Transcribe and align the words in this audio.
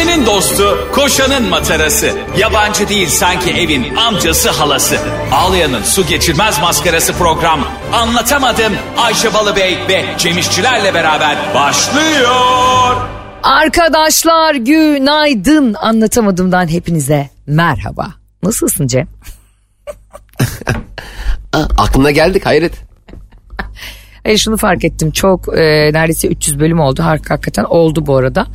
Ayşe'nin 0.00 0.26
dostu, 0.26 0.88
koşanın 0.92 1.48
matarası. 1.48 2.12
Yabancı 2.38 2.88
değil 2.88 3.08
sanki 3.08 3.50
evin 3.50 3.96
amcası 3.96 4.50
halası. 4.50 4.96
Ağlayan'ın 5.32 5.82
su 5.82 6.06
geçirmez 6.06 6.60
maskarası 6.60 7.12
program. 7.12 7.60
Anlatamadım 7.92 8.72
Ayşe 8.98 9.34
Balıbey 9.34 9.78
ve 9.88 10.04
Cemişçilerle 10.18 10.94
beraber 10.94 11.36
başlıyor. 11.54 12.96
Arkadaşlar 13.42 14.54
günaydın. 14.54 15.74
Anlatamadığımdan 15.74 16.68
hepinize 16.68 17.28
merhaba. 17.46 18.08
Nasılsın 18.42 18.86
Cem? 18.86 19.08
Aa, 21.52 21.58
aklına 21.78 22.10
geldik 22.10 22.46
hayret. 22.46 22.72
Hayır 24.24 24.38
şunu 24.38 24.56
fark 24.56 24.84
ettim. 24.84 25.10
Çok 25.10 25.58
e, 25.58 25.90
neredeyse 25.92 26.28
300 26.28 26.60
bölüm 26.60 26.80
oldu. 26.80 27.02
Harika 27.02 27.34
hakikaten 27.34 27.64
oldu 27.64 28.06
bu 28.06 28.16
arada. 28.16 28.46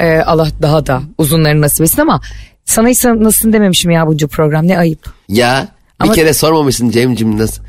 E, 0.00 0.18
Allah 0.18 0.48
daha 0.62 0.86
da 0.86 1.02
uzunlarını 1.18 1.60
nasip 1.60 1.80
etsin 1.80 2.02
ama 2.02 2.20
sana 2.64 2.88
hiç 2.88 3.04
nasılsın 3.04 3.52
dememişim 3.52 3.90
ya 3.90 4.06
bunca 4.06 4.26
program 4.26 4.68
ne 4.68 4.78
ayıp. 4.78 5.12
Ya 5.28 5.68
bir 6.00 6.04
Ama- 6.04 6.14
kere 6.14 6.32
sormamışsın 6.32 6.90
Cem'cim 6.90 7.38
nasıl? 7.38 7.62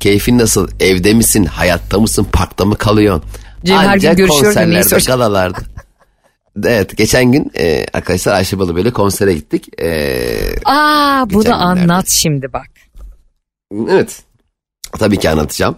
Keyfin 0.00 0.38
nasıl? 0.38 0.68
Evde 0.80 1.14
misin? 1.14 1.44
Hayatta 1.44 1.98
mısın? 1.98 2.26
Parkta 2.32 2.64
mı 2.64 2.76
kalıyorsun? 2.76 3.24
Cem 3.64 3.78
her 3.78 3.96
gün 3.98 4.16
görüşüyoruz 4.16 4.42
konserlerde, 4.54 4.96
galalarda. 5.06 5.58
evet 6.64 6.96
geçen 6.96 7.32
gün 7.32 7.50
e, 7.58 7.86
arkadaşlar 7.92 8.32
Ayşe 8.32 8.58
Balı 8.58 8.76
böyle 8.76 8.90
konsere 8.90 9.34
gittik. 9.34 9.80
E, 9.80 10.20
Aa 10.64 11.24
bunu 11.30 11.42
günlerde. 11.44 11.54
anlat 11.54 12.08
şimdi 12.08 12.52
bak. 12.52 12.66
evet 13.90 14.22
tabii 14.98 15.18
ki 15.18 15.30
anlatacağım. 15.30 15.76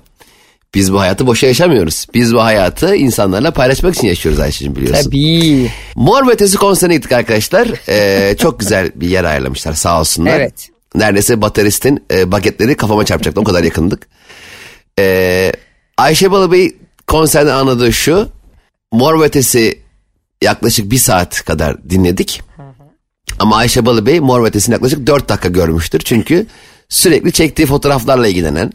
Biz 0.75 0.93
bu 0.93 1.01
hayatı 1.01 1.27
boşa 1.27 1.47
yaşamıyoruz. 1.47 2.07
Biz 2.15 2.35
bu 2.35 2.43
hayatı 2.43 2.97
insanlarla 2.97 3.51
paylaşmak 3.51 3.95
için 3.95 4.07
yaşıyoruz 4.07 4.41
Ayşe'cim 4.41 4.77
biliyorsun. 4.77 5.05
Tabii. 5.05 5.71
Mor 5.95 6.27
ve 6.27 6.33
Ötesi 6.33 6.57
konserine 6.57 6.95
gittik 6.95 7.13
arkadaşlar. 7.13 7.69
Ee, 7.89 8.37
çok 8.39 8.61
güzel 8.61 8.93
bir 8.95 9.09
yer 9.09 9.25
ayarlamışlar 9.25 9.73
sağ 9.73 10.01
olsunlar. 10.01 10.41
Evet. 10.41 10.69
Neredeyse 10.95 11.43
bateristin 11.43 12.05
e, 12.11 12.33
bagetleri 12.33 12.77
kafama 12.77 13.05
çarpacaktı. 13.05 13.41
O 13.41 13.45
kadar 13.45 13.65
yakındık. 13.65 14.07
Ee, 14.99 15.53
Ayşe 15.97 16.31
Balıbey 16.31 16.77
konserden 17.07 17.55
anladığı 17.55 17.93
şu. 17.93 18.29
Mor 18.93 19.21
ve 19.21 19.25
Ötesi 19.25 19.79
yaklaşık 20.43 20.91
bir 20.91 20.99
saat 20.99 21.45
kadar 21.45 21.91
dinledik. 21.91 22.43
Ama 23.39 23.57
Ayşe 23.57 23.87
Balıbey 23.87 24.21
Mor 24.21 24.43
ve 24.43 24.47
Ötesi'ni 24.47 24.73
yaklaşık 24.73 25.07
4 25.07 25.29
dakika 25.29 25.49
görmüştür. 25.49 26.01
Çünkü 26.01 26.47
sürekli 26.89 27.33
çektiği 27.33 27.67
fotoğraflarla 27.67 28.29
ilgilenen. 28.29 28.73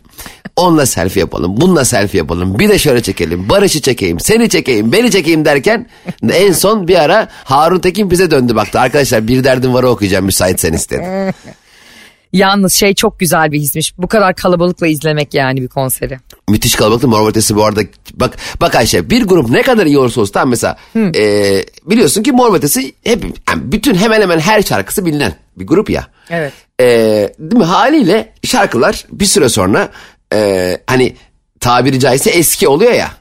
Onunla 0.56 0.86
selfie 0.86 1.20
yapalım, 1.20 1.62
bununla 1.62 1.86
selfie 1.86 2.18
yapalım, 2.18 2.60
bir 2.60 2.70
de 2.70 2.80
şöyle 2.80 3.02
çekelim, 3.02 3.50
Barış'ı 3.50 3.82
çekeyim, 3.82 4.20
seni 4.20 4.50
çekeyim, 4.50 4.92
beni 4.92 5.12
çekeyim 5.12 5.46
derken 5.46 5.88
en 6.32 6.52
son 6.52 6.88
bir 6.88 6.96
ara 6.96 7.28
Harun 7.32 7.80
Tekin 7.80 8.12
bize 8.12 8.32
döndü 8.32 8.56
baktı. 8.56 8.80
Arkadaşlar 8.80 9.28
bir 9.28 9.44
derdim 9.44 9.74
varı 9.74 9.90
okuyacağım 9.90 10.26
müsaitseniz 10.26 10.90
dedi. 10.90 11.34
Yalnız 12.34 12.74
şey 12.74 12.94
çok 12.94 13.20
güzel 13.20 13.52
bir 13.52 13.60
hismiş. 13.60 13.98
Bu 13.98 14.08
kadar 14.08 14.36
kalabalıkla 14.36 14.88
izlemek 14.88 15.34
yani 15.34 15.62
bir 15.62 15.68
konseri. 15.68 16.20
Müthiş 16.52 16.76
kalabalıktı 16.76 17.08
Mor 17.08 17.30
Ötesi 17.30 17.56
bu 17.56 17.66
arada. 17.66 17.82
Bak, 18.14 18.38
bak 18.62 18.76
Ayşe 18.76 19.10
bir 19.10 19.24
grup 19.24 19.50
ne 19.50 19.62
kadar 19.62 19.86
iyi 19.86 19.98
olursa 19.98 20.22
olsun 20.22 20.34
tamam 20.34 20.50
mesela 20.50 20.78
e, 20.96 21.66
biliyorsun 21.86 22.24
ki 22.24 22.32
Mor 22.32 22.56
Ötesi 22.56 22.94
hep, 23.04 23.24
yani 23.50 23.72
bütün 23.72 23.96
hemen 23.96 24.22
hemen 24.22 24.40
her 24.40 24.62
şarkısı 24.62 25.06
bilinen 25.06 25.36
bir 25.58 25.68
grup 25.68 25.90
ya. 25.90 26.08
Evet. 26.30 26.54
E, 26.80 26.86
değil 27.40 27.58
mi? 27.58 27.64
Haliyle 27.64 28.34
şarkılar 28.44 29.06
bir 29.12 29.26
süre 29.26 29.50
sonra 29.50 29.90
e, 30.34 30.78
hani 30.88 31.16
tabiri 31.60 32.00
caizse 32.00 32.30
eski 32.30 32.68
oluyor 32.68 32.92
ya. 32.92 33.12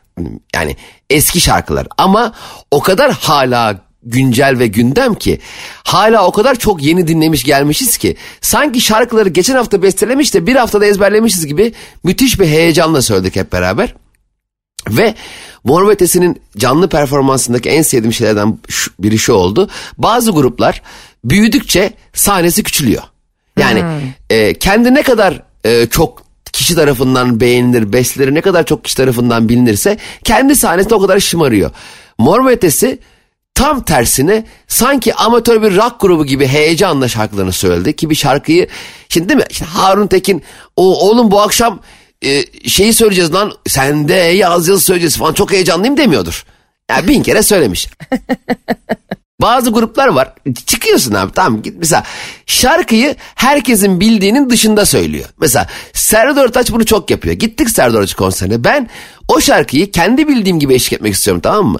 Yani 0.54 0.76
eski 1.10 1.40
şarkılar 1.40 1.86
ama 1.98 2.32
o 2.70 2.80
kadar 2.80 3.12
hala 3.12 3.89
güncel 4.02 4.58
ve 4.58 4.66
gündem 4.66 5.14
ki 5.14 5.40
hala 5.84 6.26
o 6.26 6.32
kadar 6.32 6.54
çok 6.54 6.82
yeni 6.82 7.08
dinlemiş 7.08 7.44
gelmişiz 7.44 7.98
ki 7.98 8.16
sanki 8.40 8.80
şarkıları 8.80 9.28
geçen 9.28 9.54
hafta 9.56 9.82
bestelemiş 9.82 10.34
de 10.34 10.46
bir 10.46 10.56
haftada 10.56 10.86
ezberlemişiz 10.86 11.46
gibi 11.46 11.72
müthiş 12.04 12.40
bir 12.40 12.46
heyecanla 12.46 13.02
söyledik 13.02 13.36
hep 13.36 13.52
beraber. 13.52 13.94
Ve 14.88 15.14
Mor 15.64 15.88
ve 15.88 15.92
Ötesi'nin 15.92 16.42
canlı 16.56 16.88
performansındaki 16.88 17.68
en 17.68 17.82
sevdiğim 17.82 18.12
şeylerden 18.12 18.58
biri 18.98 19.18
şu 19.18 19.32
oldu. 19.32 19.70
Bazı 19.98 20.30
gruplar 20.30 20.82
büyüdükçe 21.24 21.92
sahnesi 22.12 22.62
küçülüyor. 22.62 23.02
Yani 23.58 23.84
e, 24.30 24.54
kendi 24.54 24.94
ne 24.94 25.02
kadar 25.02 25.42
e, 25.64 25.86
çok 25.86 26.22
kişi 26.52 26.74
tarafından 26.74 27.40
beğenilir, 27.40 27.92
besteleri 27.92 28.34
ne 28.34 28.40
kadar 28.40 28.66
çok 28.66 28.84
kişi 28.84 28.96
tarafından 28.96 29.48
bilinirse 29.48 29.98
kendi 30.24 30.56
sahnesinde 30.56 30.94
o 30.94 31.00
kadar 31.00 31.20
şımarıyor. 31.20 31.70
Mor 32.18 32.46
ve 32.46 32.50
Ötesi 32.50 32.98
tam 33.60 33.82
tersine 33.82 34.44
sanki 34.68 35.14
amatör 35.14 35.62
bir 35.62 35.76
rock 35.76 36.00
grubu 36.00 36.26
gibi 36.26 36.46
heyecanla 36.46 37.08
şarkılarını 37.08 37.52
söyledi 37.52 37.96
ki 37.96 38.10
bir 38.10 38.14
şarkıyı 38.14 38.68
şimdi 39.08 39.28
değil 39.28 39.38
mi? 39.38 39.44
İşte 39.50 39.64
Harun 39.64 40.06
Tekin 40.06 40.42
o 40.76 41.08
oğlum 41.08 41.30
bu 41.30 41.40
akşam 41.40 41.80
e, 42.22 42.44
şeyi 42.68 42.92
söyleyeceğiz 42.92 43.34
lan 43.34 43.52
sen 43.66 44.08
de 44.08 44.14
yaz 44.14 44.68
yıl 44.68 44.78
söyleyeceğiz 44.78 45.16
falan 45.16 45.32
çok 45.32 45.52
heyecanlıyım 45.52 45.96
demiyordur. 45.96 46.44
Yani 46.90 47.08
bin 47.08 47.22
kere 47.22 47.42
söylemiş. 47.42 47.88
Bazı 49.40 49.70
gruplar 49.70 50.08
var. 50.08 50.34
Çıkıyorsun 50.66 51.14
abi 51.14 51.32
tamam 51.32 51.62
git 51.62 51.74
mesela 51.78 52.04
şarkıyı 52.46 53.16
herkesin 53.34 54.00
bildiğinin 54.00 54.50
dışında 54.50 54.86
söylüyor. 54.86 55.28
Mesela 55.40 55.66
Serdar 55.92 56.44
Ortaç 56.44 56.72
bunu 56.72 56.86
çok 56.86 57.10
yapıyor. 57.10 57.34
Gittik 57.34 57.70
Serdar 57.70 57.98
Ortaç 57.98 58.14
konserine. 58.14 58.64
Ben 58.64 58.88
o 59.28 59.40
şarkıyı 59.40 59.90
kendi 59.90 60.28
bildiğim 60.28 60.58
gibi 60.58 60.74
eşlik 60.74 60.92
etmek 60.92 61.14
istiyorum 61.14 61.40
tamam 61.40 61.66
mı? 61.66 61.78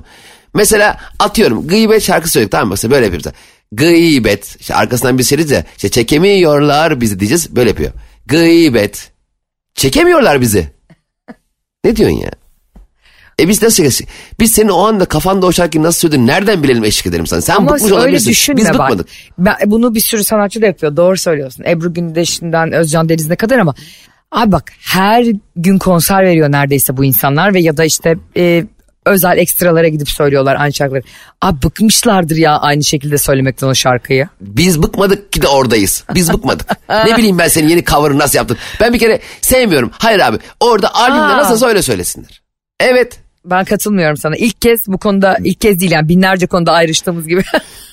Mesela 0.54 0.98
atıyorum 1.18 1.66
gıybet 1.68 2.02
şarkı 2.02 2.30
söyledik 2.30 2.52
tamam 2.52 2.66
mı? 2.68 2.72
Mesela 2.72 2.90
böyle 2.92 3.04
yapıyoruz. 3.04 3.32
Gıybet. 3.72 4.56
İşte 4.60 4.74
arkasından 4.74 5.18
bir 5.18 5.22
seriz 5.22 5.50
ya. 5.50 5.64
İşte 5.76 5.88
çekemiyorlar 5.88 7.00
bizi 7.00 7.20
diyeceğiz. 7.20 7.56
Böyle 7.56 7.68
yapıyor. 7.70 7.92
Gıybet. 8.26 9.10
Çekemiyorlar 9.74 10.40
bizi. 10.40 10.68
Ne 11.84 11.96
diyorsun 11.96 12.16
ya? 12.16 12.30
E 13.40 13.48
biz 13.48 13.62
nasıl 13.62 13.84
eşlik- 13.84 14.08
Biz 14.40 14.52
senin 14.52 14.68
o 14.68 14.78
anda 14.86 15.04
kafanda 15.04 15.46
o 15.46 15.52
şarkıyı 15.52 15.82
nasıl 15.84 16.00
söyledin 16.00 16.26
nereden 16.26 16.62
bilelim 16.62 16.84
eşlik 16.84 17.06
edelim 17.06 17.26
sana? 17.26 17.40
Sen 17.40 17.56
Ama 17.56 17.70
bıkmış 17.74 17.92
öyle 17.92 18.24
düşünme 18.24 18.56
Biz 18.56 18.64
bak. 18.68 18.74
bıkmadık. 18.74 19.08
Ben, 19.38 19.54
bunu 19.66 19.94
bir 19.94 20.00
sürü 20.00 20.24
sanatçı 20.24 20.62
da 20.62 20.66
yapıyor. 20.66 20.96
Doğru 20.96 21.16
söylüyorsun. 21.16 21.64
Ebru 21.64 21.94
Gündeş'inden 21.94 22.72
Özcan 22.72 23.08
Deniz'ine 23.08 23.36
kadar 23.36 23.58
ama 23.58 23.74
abi 24.32 24.52
bak 24.52 24.72
her 24.80 25.26
gün 25.56 25.78
konser 25.78 26.24
veriyor 26.24 26.52
neredeyse 26.52 26.96
bu 26.96 27.04
insanlar 27.04 27.54
ve 27.54 27.60
ya 27.60 27.76
da 27.76 27.84
işte 27.84 28.14
e, 28.36 28.64
özel 29.06 29.38
ekstralara 29.38 29.88
gidip 29.88 30.10
söylüyorlar 30.10 30.56
aynı 30.58 30.72
şarkıları. 30.72 31.02
Abi 31.40 31.62
bıkmışlardır 31.62 32.36
ya 32.36 32.58
aynı 32.58 32.84
şekilde 32.84 33.18
söylemekten 33.18 33.66
o 33.66 33.74
şarkıyı. 33.74 34.28
Biz 34.40 34.82
bıkmadık 34.82 35.32
ki 35.32 35.42
de 35.42 35.48
oradayız. 35.48 36.04
Biz 36.14 36.32
bıkmadık. 36.32 36.66
ne 37.06 37.16
bileyim 37.16 37.38
ben 37.38 37.48
senin 37.48 37.68
yeni 37.68 37.84
cover'ı 37.84 38.18
nasıl 38.18 38.38
yaptın. 38.38 38.56
Ben 38.80 38.92
bir 38.92 38.98
kere 38.98 39.20
sevmiyorum. 39.40 39.90
Hayır 39.98 40.20
abi 40.20 40.38
orada 40.60 40.94
albümde 40.94 41.22
Aa. 41.22 41.36
nasılsa 41.36 41.66
öyle 41.66 41.82
söylesinler. 41.82 42.42
Evet. 42.80 43.20
Ben 43.44 43.64
katılmıyorum 43.64 44.16
sana. 44.16 44.36
İlk 44.36 44.60
kez 44.62 44.86
bu 44.86 44.98
konuda 44.98 45.36
ilk 45.44 45.60
kez 45.60 45.80
değil 45.80 45.92
yani 45.92 46.08
binlerce 46.08 46.46
konuda 46.46 46.72
ayrıştığımız 46.72 47.28
gibi. 47.28 47.42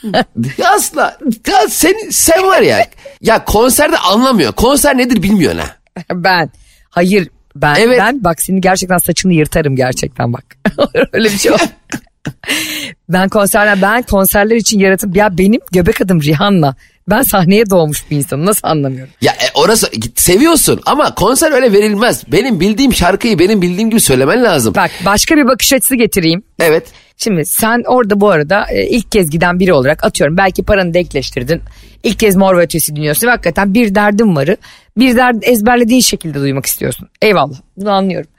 Asla. 0.75 1.17
Ya 1.47 1.67
sen, 1.69 1.95
sen 2.11 2.43
var 2.43 2.61
ya. 2.61 2.85
Ya 3.21 3.45
konserde 3.45 3.97
anlamıyor. 3.97 4.51
Konser 4.51 4.97
nedir 4.97 5.23
bilmiyorsun 5.23 5.59
ha. 5.59 5.75
ben 6.13 6.49
hayır 6.89 7.29
ben 7.61 7.75
Evet. 7.75 7.99
ben 7.99 8.23
bak 8.23 8.41
senin 8.41 8.61
gerçekten 8.61 8.97
saçını 8.97 9.33
yırtarım 9.33 9.75
gerçekten 9.75 10.33
bak. 10.33 10.43
Öyle 11.13 11.25
bir 11.25 11.37
şey 11.37 11.51
var. 11.51 11.61
ben 13.09 13.29
konserler 13.29 13.81
ben 13.81 14.01
konserler 14.01 14.55
için 14.55 14.79
yaratım 14.79 15.13
ya 15.15 15.37
benim 15.37 15.61
göbek 15.71 16.01
adım 16.01 16.21
Rihanna. 16.21 16.75
Ben 17.09 17.21
sahneye 17.21 17.69
doğmuş 17.69 18.11
bir 18.11 18.17
insanım 18.17 18.45
nasıl 18.45 18.67
anlamıyorum. 18.67 19.13
Ya 19.21 19.31
e, 19.31 19.45
orası 19.53 19.87
seviyorsun 20.15 20.81
ama 20.85 21.15
konser 21.15 21.51
öyle 21.51 21.73
verilmez. 21.73 22.23
Benim 22.31 22.59
bildiğim 22.59 22.93
şarkıyı 22.93 23.39
benim 23.39 23.61
bildiğim 23.61 23.89
gibi 23.89 24.01
söylemen 24.01 24.43
lazım. 24.43 24.75
Bak 24.75 24.91
başka 25.05 25.35
bir 25.35 25.47
bakış 25.47 25.73
açısı 25.73 25.95
getireyim. 25.95 26.43
Evet. 26.59 26.83
Şimdi 27.17 27.45
sen 27.45 27.83
orada 27.87 28.21
bu 28.21 28.29
arada 28.29 28.65
e, 28.71 28.87
ilk 28.87 29.11
kez 29.11 29.29
giden 29.29 29.59
biri 29.59 29.73
olarak 29.73 30.03
atıyorum 30.05 30.37
belki 30.37 30.63
paranı 30.63 30.93
denkleştirdin. 30.93 31.61
İlk 32.03 32.19
kez 32.19 32.35
mor 32.35 32.57
ve 32.57 32.61
ötesi 32.61 32.95
dinliyorsun 32.95 33.27
ve 33.27 33.31
hakikaten 33.31 33.73
bir 33.73 33.95
derdin 33.95 34.35
varı 34.35 34.57
bir 34.97 35.15
derd 35.15 35.35
ezberlediğin 35.41 36.01
şekilde 36.01 36.39
duymak 36.39 36.65
istiyorsun. 36.65 37.09
Eyvallah 37.21 37.57
bunu 37.77 37.91
anlıyorum. 37.91 38.29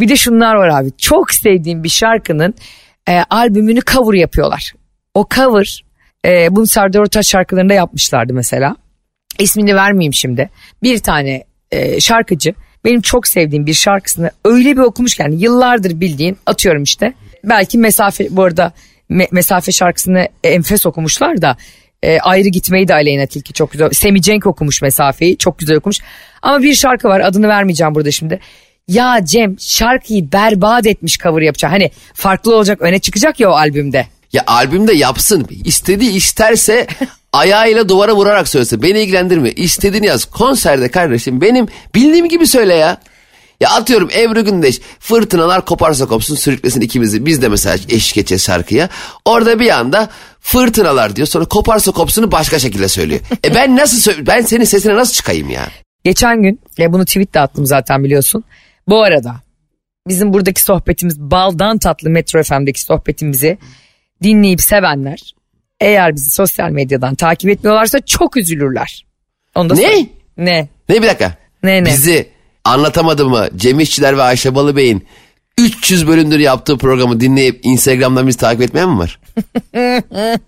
Bir 0.00 0.08
de 0.08 0.16
şunlar 0.16 0.54
var 0.54 0.68
abi 0.68 0.92
çok 0.98 1.30
sevdiğim 1.30 1.84
bir 1.84 1.88
şarkının 1.88 2.54
e, 3.08 3.22
albümünü 3.30 3.80
cover 3.80 4.18
yapıyorlar. 4.18 4.72
O 5.14 5.26
cover 5.34 5.84
e, 6.26 6.56
bunu 6.56 6.66
Serdar 6.66 7.00
Ortaç 7.00 7.28
şarkılarında 7.28 7.74
yapmışlardı 7.74 8.32
mesela. 8.32 8.76
İsmini 9.38 9.74
vermeyeyim 9.74 10.14
şimdi. 10.14 10.50
Bir 10.82 10.98
tane 10.98 11.44
e, 11.70 12.00
şarkıcı 12.00 12.54
benim 12.84 13.00
çok 13.00 13.26
sevdiğim 13.26 13.66
bir 13.66 13.74
şarkısını 13.74 14.30
öyle 14.44 14.76
bir 14.76 14.82
okumuş 14.82 15.14
ki 15.14 15.22
yani 15.22 15.42
yıllardır 15.42 16.00
bildiğin 16.00 16.38
atıyorum 16.46 16.82
işte. 16.82 17.14
Belki 17.44 17.78
mesafe 17.78 18.26
bu 18.30 18.42
arada 18.42 18.72
me- 19.10 19.28
mesafe 19.30 19.72
şarkısını 19.72 20.28
enfes 20.44 20.86
okumuşlar 20.86 21.42
da 21.42 21.56
e, 22.02 22.20
ayrı 22.20 22.48
gitmeyi 22.48 22.88
de 22.88 22.94
Aleyna 22.94 23.26
Tilki 23.26 23.52
çok 23.52 23.72
güzel. 23.72 23.90
Semi 23.92 24.22
Cenk 24.22 24.46
okumuş 24.46 24.82
mesafeyi 24.82 25.38
çok 25.38 25.58
güzel 25.58 25.76
okumuş. 25.76 25.98
Ama 26.42 26.62
bir 26.62 26.74
şarkı 26.74 27.08
var 27.08 27.20
adını 27.20 27.48
vermeyeceğim 27.48 27.94
burada 27.94 28.10
şimdi. 28.10 28.40
Ya 28.88 29.24
Cem 29.24 29.56
şarkıyı 29.60 30.32
berbat 30.32 30.86
etmiş 30.86 31.18
cover 31.18 31.42
yapacak. 31.42 31.72
Hani 31.72 31.90
farklı 32.14 32.56
olacak 32.56 32.82
öne 32.82 32.98
çıkacak 32.98 33.40
ya 33.40 33.50
o 33.50 33.52
albümde. 33.52 34.06
Ya 34.32 34.44
albümde 34.46 34.92
yapsın. 34.92 35.46
İstediği 35.64 36.10
isterse 36.10 36.86
ayağıyla 37.32 37.88
duvara 37.88 38.16
vurarak 38.16 38.48
söylesin. 38.48 38.82
Beni 38.82 39.00
ilgilendirmiyor. 39.00 39.56
İstediğini 39.56 40.06
yaz. 40.06 40.24
Konserde 40.24 40.90
kardeşim 40.90 41.40
benim 41.40 41.66
bildiğim 41.94 42.28
gibi 42.28 42.46
söyle 42.46 42.74
ya. 42.74 43.00
Ya 43.60 43.70
atıyorum 43.70 44.08
Ebru 44.16 44.44
Gündeş 44.44 44.80
fırtınalar 45.00 45.64
koparsa 45.64 46.06
kopsun 46.06 46.34
sürüklesin 46.34 46.80
ikimizi. 46.80 47.26
Biz 47.26 47.42
de 47.42 47.48
mesela 47.48 47.76
eşlik 47.88 48.18
edeceğiz 48.18 48.44
şarkıya. 48.44 48.88
Orada 49.24 49.60
bir 49.60 49.78
anda 49.78 50.08
fırtınalar 50.40 51.16
diyor 51.16 51.28
sonra 51.28 51.44
koparsa 51.44 51.92
kopsunu 51.92 52.32
başka 52.32 52.58
şekilde 52.58 52.88
söylüyor. 52.88 53.20
E 53.44 53.54
ben 53.54 53.76
nasıl 53.76 54.26
ben 54.26 54.40
senin 54.40 54.64
sesine 54.64 54.94
nasıl 54.94 55.12
çıkayım 55.12 55.50
ya? 55.50 55.68
Geçen 56.04 56.42
gün 56.42 56.60
ya 56.78 56.92
bunu 56.92 57.04
tweette 57.04 57.40
attım 57.40 57.66
zaten 57.66 58.04
biliyorsun. 58.04 58.44
Bu 58.88 59.02
arada 59.02 59.36
bizim 60.08 60.32
buradaki 60.32 60.62
sohbetimiz 60.62 61.20
baldan 61.20 61.78
tatlı 61.78 62.10
Metro 62.10 62.42
FM'deki 62.42 62.80
sohbetimizi 62.80 63.58
dinleyip 64.22 64.60
sevenler 64.60 65.34
eğer 65.80 66.14
bizi 66.14 66.30
sosyal 66.30 66.70
medyadan 66.70 67.14
takip 67.14 67.50
etmiyorlarsa 67.50 68.00
çok 68.00 68.36
üzülürler. 68.36 69.06
Onu 69.54 69.70
da 69.70 69.74
Ne? 69.74 70.06
Ne? 70.36 70.68
Ne 70.88 71.02
bir 71.02 71.06
dakika. 71.06 71.34
Ne, 71.62 71.84
ne? 71.84 71.88
Bizi 71.88 72.28
anlatamadı 72.64 73.28
mı 73.28 73.48
Cem 73.56 73.80
İşçiler 73.80 74.16
ve 74.16 74.22
Ayşe 74.22 74.54
Balıbey'in 74.54 75.06
300 75.58 76.08
bölümdür 76.08 76.38
yaptığı 76.38 76.78
programı 76.78 77.20
dinleyip 77.20 77.60
Instagram'dan 77.62 78.26
bizi 78.26 78.38
takip 78.38 78.62
etmeyen 78.62 78.88
mi 78.88 78.98
var? 78.98 79.20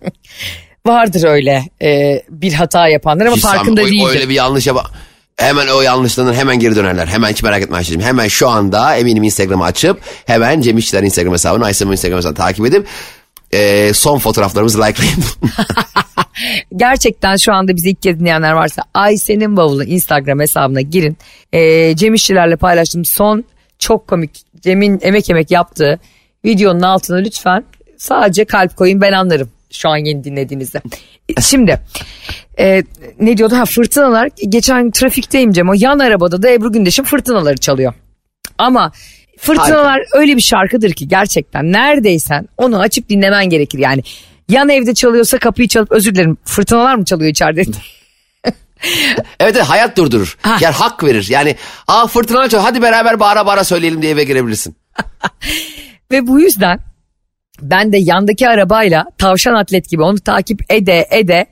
Vardır 0.85 1.23
öyle 1.23 1.63
e, 1.81 2.21
bir 2.29 2.53
hata 2.53 2.87
yapanlar 2.87 3.25
ama 3.25 3.35
Hiç 3.35 3.43
farkında 3.43 3.85
değildir. 3.85 4.07
Öyle 4.09 4.29
bir 4.29 4.33
yanlış 4.33 4.67
yap. 4.67 4.91
Hemen 5.37 5.67
o 5.67 5.81
yanlışlarından 5.81 6.33
hemen 6.33 6.59
geri 6.59 6.75
dönerler. 6.75 7.07
Hemen 7.07 7.31
hiç 7.31 7.43
merak 7.43 7.61
etme 7.61 7.77
Ayşe'cim. 7.77 8.01
Hemen 8.01 8.27
şu 8.27 8.49
anda 8.49 8.95
eminim 8.95 9.23
Instagram'ı 9.23 9.63
açıp 9.63 9.99
hemen 10.25 10.61
Cem 10.61 10.77
İşçiler 10.77 11.03
Instagram 11.03 11.33
hesabını 11.33 11.65
Ayşe'min 11.65 11.91
Instagram 11.91 12.17
hesabını 12.17 12.37
takip 12.37 12.65
edip 12.65 12.87
e, 13.53 13.93
son 13.93 14.19
fotoğraflarımızı 14.19 14.81
likelayın. 14.81 15.23
Gerçekten 16.75 17.35
şu 17.35 17.53
anda 17.53 17.75
bizi 17.75 17.89
ilk 17.89 18.01
kez 18.01 18.19
dinleyenler 18.19 18.51
varsa 18.51 18.81
Ayşe'nin 18.93 19.57
bavulu 19.57 19.83
Instagram 19.83 20.39
hesabına 20.39 20.81
girin. 20.81 21.17
E, 21.53 21.95
Cem 21.95 22.13
İşçilerle 22.13 22.55
paylaştığım 22.55 23.05
son 23.05 23.43
çok 23.79 24.07
komik 24.07 24.31
Cem'in 24.61 24.99
emek 25.03 25.29
emek 25.29 25.51
yaptığı 25.51 25.99
videonun 26.45 26.81
altına 26.81 27.17
lütfen 27.17 27.63
sadece 27.97 28.45
kalp 28.45 28.77
koyun 28.77 29.01
ben 29.01 29.11
anlarım 29.11 29.49
şu 29.71 29.89
an 29.89 29.97
yeni 29.97 30.23
dinlediğinizde. 30.23 30.81
Şimdi 31.41 31.79
e, 32.59 32.83
ne 33.19 33.37
diyordu 33.37 33.55
ha 33.55 33.65
fırtınalar 33.65 34.29
geçen 34.49 34.91
trafikteyim 34.91 35.51
Cem 35.51 35.69
o 35.69 35.73
yan 35.75 35.99
arabada 35.99 36.43
da 36.43 36.49
Ebru 36.49 36.71
Gündeş'in 36.71 37.03
fırtınaları 37.03 37.57
çalıyor. 37.57 37.93
Ama 38.57 38.91
fırtınalar 39.41 40.01
öyle 40.13 40.35
bir 40.35 40.41
şarkıdır 40.41 40.93
ki 40.93 41.07
gerçekten 41.07 41.71
neredeysen 41.71 42.47
onu 42.57 42.79
açıp 42.79 43.09
dinlemen 43.09 43.49
gerekir 43.49 43.79
yani. 43.79 44.03
Yan 44.49 44.69
evde 44.69 44.93
çalıyorsa 44.93 45.37
kapıyı 45.37 45.67
çalıp 45.67 45.91
özür 45.91 46.15
dilerim 46.15 46.37
fırtınalar 46.45 46.95
mı 46.95 47.05
çalıyor 47.05 47.31
içeride? 47.31 47.61
evet, 48.45 49.25
evet 49.39 49.57
hayat 49.57 49.97
durdurur. 49.97 50.37
Ha. 50.41 50.57
Yani 50.61 50.73
hak 50.73 51.03
verir. 51.03 51.27
Yani 51.29 51.55
aa 51.87 52.07
fırtına 52.07 52.49
çalıyor 52.49 52.69
hadi 52.69 52.81
beraber 52.81 53.19
bağıra 53.19 53.45
bağıra 53.45 53.63
söyleyelim 53.63 54.01
diye 54.01 54.11
eve 54.11 54.23
girebilirsin. 54.23 54.75
Ve 56.11 56.27
bu 56.27 56.39
yüzden 56.39 56.79
ben 57.61 57.93
de 57.93 57.97
yandaki 57.97 58.49
arabayla 58.49 59.05
tavşan 59.17 59.53
atlet 59.53 59.89
gibi 59.89 60.01
onu 60.01 60.19
takip 60.19 60.71
ede 60.71 61.07
ede 61.11 61.45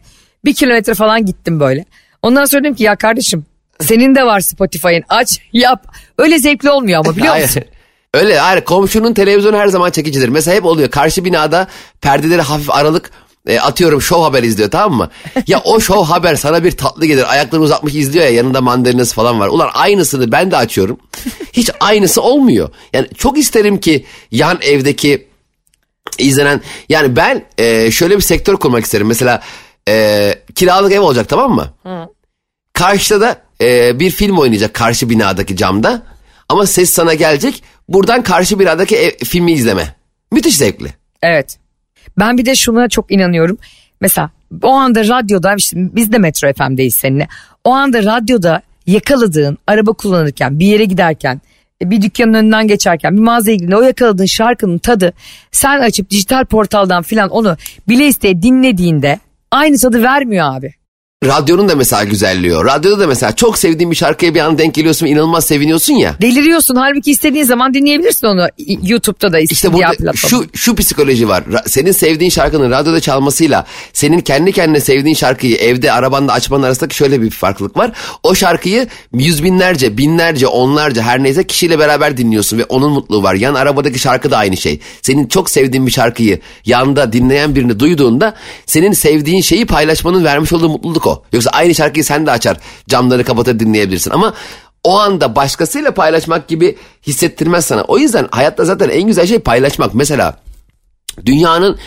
bir 0.45 0.53
kilometre 0.53 0.93
falan 0.93 1.25
gittim 1.25 1.59
böyle. 1.59 1.85
Ondan 2.21 2.45
sonra 2.45 2.63
dedim 2.63 2.75
ki 2.75 2.83
ya 2.83 2.95
kardeşim 2.95 3.45
senin 3.79 4.15
de 4.15 4.25
var 4.25 4.39
Spotify'ın 4.39 5.03
aç 5.09 5.39
yap. 5.53 5.95
Öyle 6.17 6.39
zevkli 6.39 6.69
olmuyor 6.69 7.05
ama 7.05 7.15
biliyor 7.15 7.35
musun? 7.41 7.63
Öyle 8.13 8.39
hayır 8.39 8.61
komşunun 8.61 9.13
televizyonu 9.13 9.57
her 9.57 9.67
zaman 9.67 9.91
çekicidir. 9.91 10.29
Mesela 10.29 10.57
hep 10.57 10.65
oluyor 10.65 10.89
karşı 10.91 11.25
binada 11.25 11.67
perdeleri 12.01 12.41
hafif 12.41 12.69
aralık 12.69 13.11
e, 13.47 13.59
atıyorum 13.59 14.01
show 14.01 14.23
haber 14.23 14.43
izliyor 14.43 14.71
tamam 14.71 14.97
mı? 14.97 15.09
Ya 15.47 15.61
o 15.63 15.79
show 15.79 16.13
haber 16.13 16.35
sana 16.35 16.63
bir 16.63 16.71
tatlı 16.71 17.05
gelir 17.05 17.31
ayaklarını 17.31 17.65
uzatmış 17.65 17.95
izliyor 17.95 18.25
ya 18.25 18.31
yanında 18.31 18.61
mandalinası 18.61 19.15
falan 19.15 19.39
var. 19.39 19.47
Ulan 19.47 19.69
aynısını 19.73 20.31
ben 20.31 20.51
de 20.51 20.57
açıyorum. 20.57 20.99
Hiç 21.53 21.69
aynısı 21.79 22.21
olmuyor. 22.21 22.69
Yani 22.93 23.07
çok 23.17 23.37
isterim 23.37 23.79
ki 23.79 24.05
yan 24.31 24.57
evdeki 24.61 25.27
izlenen 26.17 26.61
yani 26.89 27.15
ben 27.15 27.45
e, 27.57 27.91
şöyle 27.91 28.17
bir 28.17 28.21
sektör 28.21 28.55
kurmak 28.57 28.85
isterim. 28.85 29.07
Mesela 29.07 29.41
e, 29.87 30.35
kiralık 30.55 30.91
ev 30.91 31.01
olacak 31.01 31.29
tamam 31.29 31.51
mı? 31.51 31.73
Karşıda 32.73 33.21
da 33.21 33.41
e, 33.61 33.99
bir 33.99 34.09
film 34.11 34.37
oynayacak 34.37 34.73
karşı 34.73 35.09
binadaki 35.09 35.57
camda. 35.57 36.01
Ama 36.49 36.65
ses 36.65 36.89
sana 36.89 37.13
gelecek. 37.13 37.63
Buradan 37.89 38.23
karşı 38.23 38.59
binadaki 38.59 38.95
ev- 38.97 39.17
filmi 39.25 39.51
izleme. 39.51 39.95
Müthiş 40.31 40.57
zevkli. 40.57 40.87
Evet. 41.21 41.57
Ben 42.17 42.37
bir 42.37 42.45
de 42.45 42.55
şuna 42.55 42.89
çok 42.89 43.11
inanıyorum. 43.11 43.57
Mesela 44.01 44.29
o 44.63 44.69
anda 44.71 45.07
radyoda 45.07 45.55
işte 45.55 45.77
biz 45.77 46.11
de 46.11 46.17
Metro 46.17 46.53
FM'deyiz 46.53 46.95
seninle. 46.95 47.27
O 47.63 47.71
anda 47.71 48.03
radyoda 48.03 48.61
yakaladığın 48.87 49.57
araba 49.67 49.93
kullanırken 49.93 50.59
bir 50.59 50.65
yere 50.65 50.85
giderken 50.85 51.41
bir 51.81 52.01
dükkanın 52.01 52.33
önünden 52.33 52.67
geçerken 52.67 53.15
bir 53.17 53.21
mağazaya 53.21 53.55
girdiğinde 53.55 53.75
o 53.77 53.81
yakaladığın 53.81 54.25
şarkının 54.25 54.77
tadı 54.77 55.13
sen 55.51 55.79
açıp 55.79 56.09
dijital 56.09 56.45
portaldan 56.45 57.03
filan 57.03 57.29
onu 57.29 57.57
bile 57.87 58.07
isteye 58.07 58.41
dinlediğinde 58.41 59.19
aynı 59.51 59.77
tadı 59.77 60.03
vermiyor 60.03 60.45
abi. 60.57 60.73
Radyonun 61.25 61.69
da 61.69 61.75
mesela 61.75 62.03
güzelliyor. 62.03 62.65
Radyoda 62.65 62.99
da 62.99 63.07
mesela 63.07 63.35
çok 63.35 63.57
sevdiğin 63.57 63.91
bir 63.91 63.95
şarkıya 63.95 64.35
bir 64.35 64.39
an 64.39 64.57
denk 64.57 64.73
geliyorsun 64.73 65.05
ve 65.05 65.09
inanılmaz 65.09 65.45
seviniyorsun 65.45 65.93
ya. 65.93 66.15
Deliriyorsun 66.21 66.75
halbuki 66.75 67.11
istediğin 67.11 67.45
zaman 67.45 67.73
dinleyebilirsin 67.73 68.27
onu 68.27 68.47
YouTube'da 68.83 69.33
da 69.33 69.39
İşte 69.39 69.73
burada 69.73 70.13
şu 70.15 70.45
şu 70.53 70.75
psikoloji 70.75 71.27
var. 71.27 71.43
Ra- 71.51 71.69
Senin 71.69 71.91
sevdiğin 71.91 72.29
şarkının 72.31 72.71
radyoda 72.71 72.99
çalmasıyla 72.99 73.65
senin 73.93 74.19
kendi 74.19 74.51
kendine 74.51 74.79
sevdiğin 74.79 75.15
şarkıyı 75.15 75.55
evde 75.55 75.91
arabanda 75.91 76.33
açmanın 76.33 76.63
arasındaki 76.63 76.95
şöyle 76.95 77.21
bir 77.21 77.29
farklılık 77.29 77.77
var. 77.77 77.91
O 78.23 78.35
şarkıyı 78.35 78.87
yüz 79.13 79.43
binlerce, 79.43 79.97
binlerce, 79.97 80.47
onlarca 80.47 81.01
her 81.01 81.23
neyse 81.23 81.47
kişiyle 81.47 81.79
beraber 81.79 82.17
dinliyorsun 82.17 82.57
ve 82.57 82.65
onun 82.65 82.91
mutluluğu 82.91 83.23
var. 83.23 83.33
Yan 83.35 83.55
arabadaki 83.55 83.99
şarkı 83.99 84.31
da 84.31 84.37
aynı 84.37 84.57
şey. 84.57 84.79
Senin 85.01 85.27
çok 85.27 85.49
sevdiğin 85.49 85.87
bir 85.87 85.91
şarkıyı 85.91 86.39
yanda 86.65 87.13
dinleyen 87.13 87.55
birini 87.55 87.79
duyduğunda 87.79 88.33
senin 88.65 88.91
sevdiğin 88.93 89.41
şeyi 89.41 89.65
paylaşmanın 89.65 90.23
vermiş 90.23 90.53
olduğu 90.53 90.69
mutluluk 90.69 91.08
o. 91.09 91.23
Yoksa 91.33 91.49
aynı 91.49 91.75
şarkıyı 91.75 92.05
sen 92.05 92.25
de 92.25 92.31
açar 92.31 92.57
camları 92.87 93.23
kapatır 93.23 93.59
dinleyebilirsin 93.59 94.11
ama 94.11 94.33
o 94.83 94.99
anda 94.99 95.35
başkasıyla 95.35 95.93
paylaşmak 95.93 96.47
gibi 96.47 96.77
hissettirmez 97.07 97.65
sana. 97.65 97.81
O 97.81 97.97
yüzden 97.97 98.27
hayatta 98.31 98.65
zaten 98.65 98.89
en 98.89 99.03
güzel 99.03 99.27
şey 99.27 99.39
paylaşmak. 99.39 99.93
Mesela 99.93 100.39
dünyanın 101.25 101.79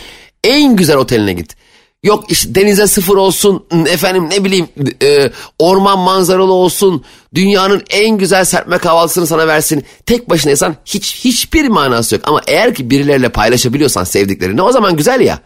en 0.43 0.75
güzel 0.75 0.97
oteline 0.97 1.33
git. 1.33 1.55
Yok 2.03 2.31
işte 2.31 2.55
denize 2.55 2.87
sıfır 2.87 3.17
olsun 3.17 3.65
efendim 3.89 4.29
ne 4.29 4.43
bileyim 4.43 4.67
e, 5.01 5.31
orman 5.59 5.99
manzaralı 5.99 6.53
olsun 6.53 7.03
dünyanın 7.35 7.83
en 7.89 8.17
güzel 8.17 8.45
serpme 8.45 8.77
kahvaltısını 8.77 9.27
sana 9.27 9.47
versin 9.47 9.85
tek 10.05 10.29
başına 10.29 10.49
yesen 10.49 10.75
hiç 10.85 11.15
hiçbir 11.15 11.67
manası 11.67 12.15
yok 12.15 12.23
ama 12.27 12.41
eğer 12.47 12.75
ki 12.75 12.89
birileriyle 12.89 13.29
paylaşabiliyorsan 13.29 14.03
sevdiklerini 14.03 14.61
o 14.61 14.71
zaman 14.71 14.95
güzel 14.97 15.21
ya 15.21 15.39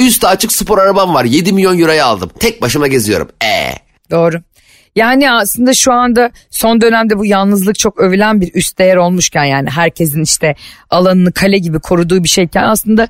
üstü 0.00 0.26
açık 0.26 0.52
spor 0.52 0.78
arabam 0.78 1.14
var 1.14 1.24
7 1.24 1.52
milyon 1.52 1.78
euroya 1.78 2.06
aldım 2.06 2.30
tek 2.40 2.62
başıma 2.62 2.86
geziyorum 2.86 3.28
ee 3.44 3.72
Doğru. 4.10 4.42
Yani 4.96 5.30
aslında 5.30 5.74
şu 5.74 5.92
anda 5.92 6.30
son 6.50 6.80
dönemde 6.80 7.18
bu 7.18 7.26
yalnızlık 7.26 7.78
çok 7.78 8.00
övülen 8.00 8.40
bir 8.40 8.54
üst 8.54 8.78
değer 8.78 8.96
olmuşken 8.96 9.44
yani 9.44 9.70
herkesin 9.70 10.22
işte 10.22 10.54
alanını 10.90 11.32
kale 11.32 11.58
gibi 11.58 11.80
koruduğu 11.80 12.24
bir 12.24 12.28
şeyken 12.28 12.62
aslında 12.62 13.08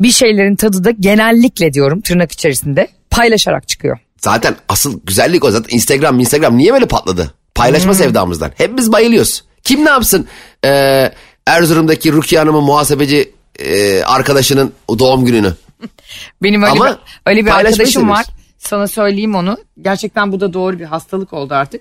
bir 0.00 0.10
şeylerin 0.10 0.56
tadı 0.56 0.84
da 0.84 0.90
genellikle 0.90 1.72
diyorum 1.72 2.00
tırnak 2.00 2.32
içerisinde 2.32 2.88
paylaşarak 3.10 3.68
çıkıyor. 3.68 3.98
Zaten 4.20 4.56
asıl 4.68 5.00
güzellik 5.04 5.44
o 5.44 5.50
zaten 5.50 5.76
Instagram 5.76 6.20
Instagram 6.20 6.58
niye 6.58 6.72
böyle 6.72 6.86
patladı? 6.86 7.34
Paylaşma 7.54 7.94
sevdamızdan. 7.94 8.52
Hep 8.56 8.76
biz 8.76 8.92
bayılıyoruz. 8.92 9.44
Kim 9.64 9.84
ne 9.84 9.90
yapsın? 9.90 10.26
Ee, 10.64 11.12
Erzurum'daki 11.46 12.12
Rukiye 12.12 12.38
Hanım'ın 12.40 12.64
muhasebeci 12.64 13.32
e, 13.58 14.02
arkadaşının 14.02 14.72
doğum 14.98 15.24
gününü. 15.24 15.54
Benim 16.42 16.62
öyle 16.62 16.72
Ama 16.72 16.86
bir, 16.86 16.96
öyle 17.30 17.46
bir 17.46 17.50
arkadaşım 17.50 18.08
var. 18.08 18.26
Sana 18.58 18.88
söyleyeyim 18.88 19.34
onu. 19.34 19.58
Gerçekten 19.80 20.32
bu 20.32 20.40
da 20.40 20.52
doğru 20.52 20.78
bir 20.78 20.84
hastalık 20.84 21.32
oldu 21.32 21.54
artık. 21.54 21.80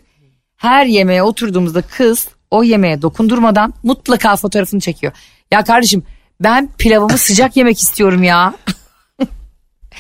Her 0.58 0.86
yemeğe 0.86 1.24
oturduğumuzda 1.24 1.82
kız 1.82 2.28
o 2.52 2.64
yemeğe 2.64 3.02
dokundurmadan 3.02 3.74
mutlaka 3.84 4.36
fotoğrafını 4.36 4.80
çekiyor. 4.80 5.14
Ya 5.52 5.64
kardeşim 5.64 6.04
ben 6.40 6.70
pilavımı 6.78 7.18
sıcak 7.18 7.58
yemek 7.58 7.82
istiyorum 7.82 8.24
ya. 8.24 8.54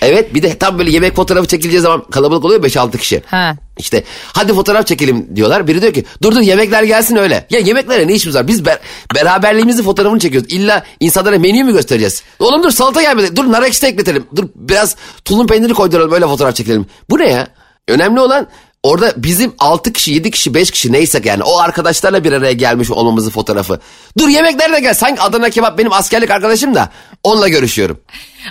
Evet 0.01 0.33
bir 0.33 0.43
de 0.43 0.57
tam 0.57 0.79
böyle 0.79 0.91
yemek 0.91 1.15
fotoğrafı 1.15 1.47
çekileceği 1.47 1.81
zaman 1.81 2.03
kalabalık 2.11 2.45
oluyor 2.45 2.63
5-6 2.63 2.97
kişi. 2.97 3.21
Ha. 3.25 3.55
İşte 3.77 4.03
hadi 4.33 4.53
fotoğraf 4.53 4.87
çekelim 4.87 5.35
diyorlar. 5.35 5.67
Biri 5.67 5.81
diyor 5.81 5.93
ki 5.93 6.03
dur 6.23 6.35
dur 6.35 6.41
yemekler 6.41 6.83
gelsin 6.83 7.15
öyle. 7.15 7.47
Ya 7.49 7.59
yemeklere 7.59 8.07
ne 8.07 8.13
işimiz 8.13 8.35
var? 8.35 8.47
Biz 8.47 8.65
be- 8.65 8.79
beraberliğimizin 9.15 9.83
fotoğrafını 9.83 10.19
çekiyoruz. 10.19 10.53
İlla 10.53 10.83
insanlara 10.99 11.39
menüyü 11.39 11.63
mü 11.63 11.71
göstereceğiz? 11.73 12.23
Oğlum 12.39 12.63
dur 12.63 12.71
salata 12.71 13.01
gelmedi. 13.01 13.35
Dur 13.35 13.51
nar 13.51 13.63
ekşi 13.63 13.85
ekletelim. 13.87 14.23
Dur 14.35 14.47
biraz 14.55 14.95
tulum 15.25 15.47
peyniri 15.47 15.73
koyduralım 15.73 16.11
öyle 16.11 16.25
fotoğraf 16.27 16.55
çekelim. 16.55 16.85
Bu 17.09 17.19
ne 17.19 17.29
ya? 17.29 17.47
Önemli 17.87 18.19
olan 18.19 18.47
Orada 18.83 19.13
bizim 19.17 19.53
6 19.59 19.93
kişi, 19.93 20.11
7 20.11 20.31
kişi, 20.31 20.53
5 20.53 20.71
kişi 20.71 20.91
neysek 20.91 21.25
yani 21.25 21.43
o 21.43 21.57
arkadaşlarla 21.59 22.23
bir 22.23 22.31
araya 22.31 22.53
gelmiş 22.53 22.91
olmamızın 22.91 23.29
fotoğrafı. 23.29 23.79
Dur 24.17 24.29
yemek 24.29 24.55
nerede 24.55 24.79
gel? 24.79 24.93
Sanki 24.93 25.21
Adana 25.21 25.49
kebap 25.49 25.77
benim 25.77 25.93
askerlik 25.93 26.31
arkadaşım 26.31 26.75
da 26.75 26.89
onunla 27.23 27.47
görüşüyorum. 27.47 27.99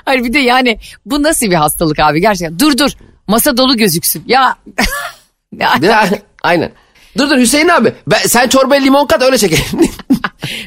Hayır 0.05 0.25
bir 0.25 0.33
de 0.33 0.39
yani 0.39 0.79
bu 1.07 1.23
nasıl 1.23 1.47
bir 1.47 1.55
hastalık 1.55 1.99
abi 2.01 2.21
gerçekten. 2.21 2.59
Dur 2.59 2.79
dur 2.79 2.91
masa 3.27 3.57
dolu 3.57 3.77
gözüksün. 3.77 4.25
Ya. 4.27 4.57
Ya, 5.83 6.11
Aynen. 6.43 6.73
Dur 7.19 7.31
dur 7.31 7.39
Hüseyin 7.39 7.69
abi 7.69 7.93
ben, 8.07 8.19
sen 8.19 8.49
çorbaya 8.49 8.83
limon 8.83 9.07
kat 9.07 9.23
öyle 9.23 9.39
çekelim. 9.39 9.65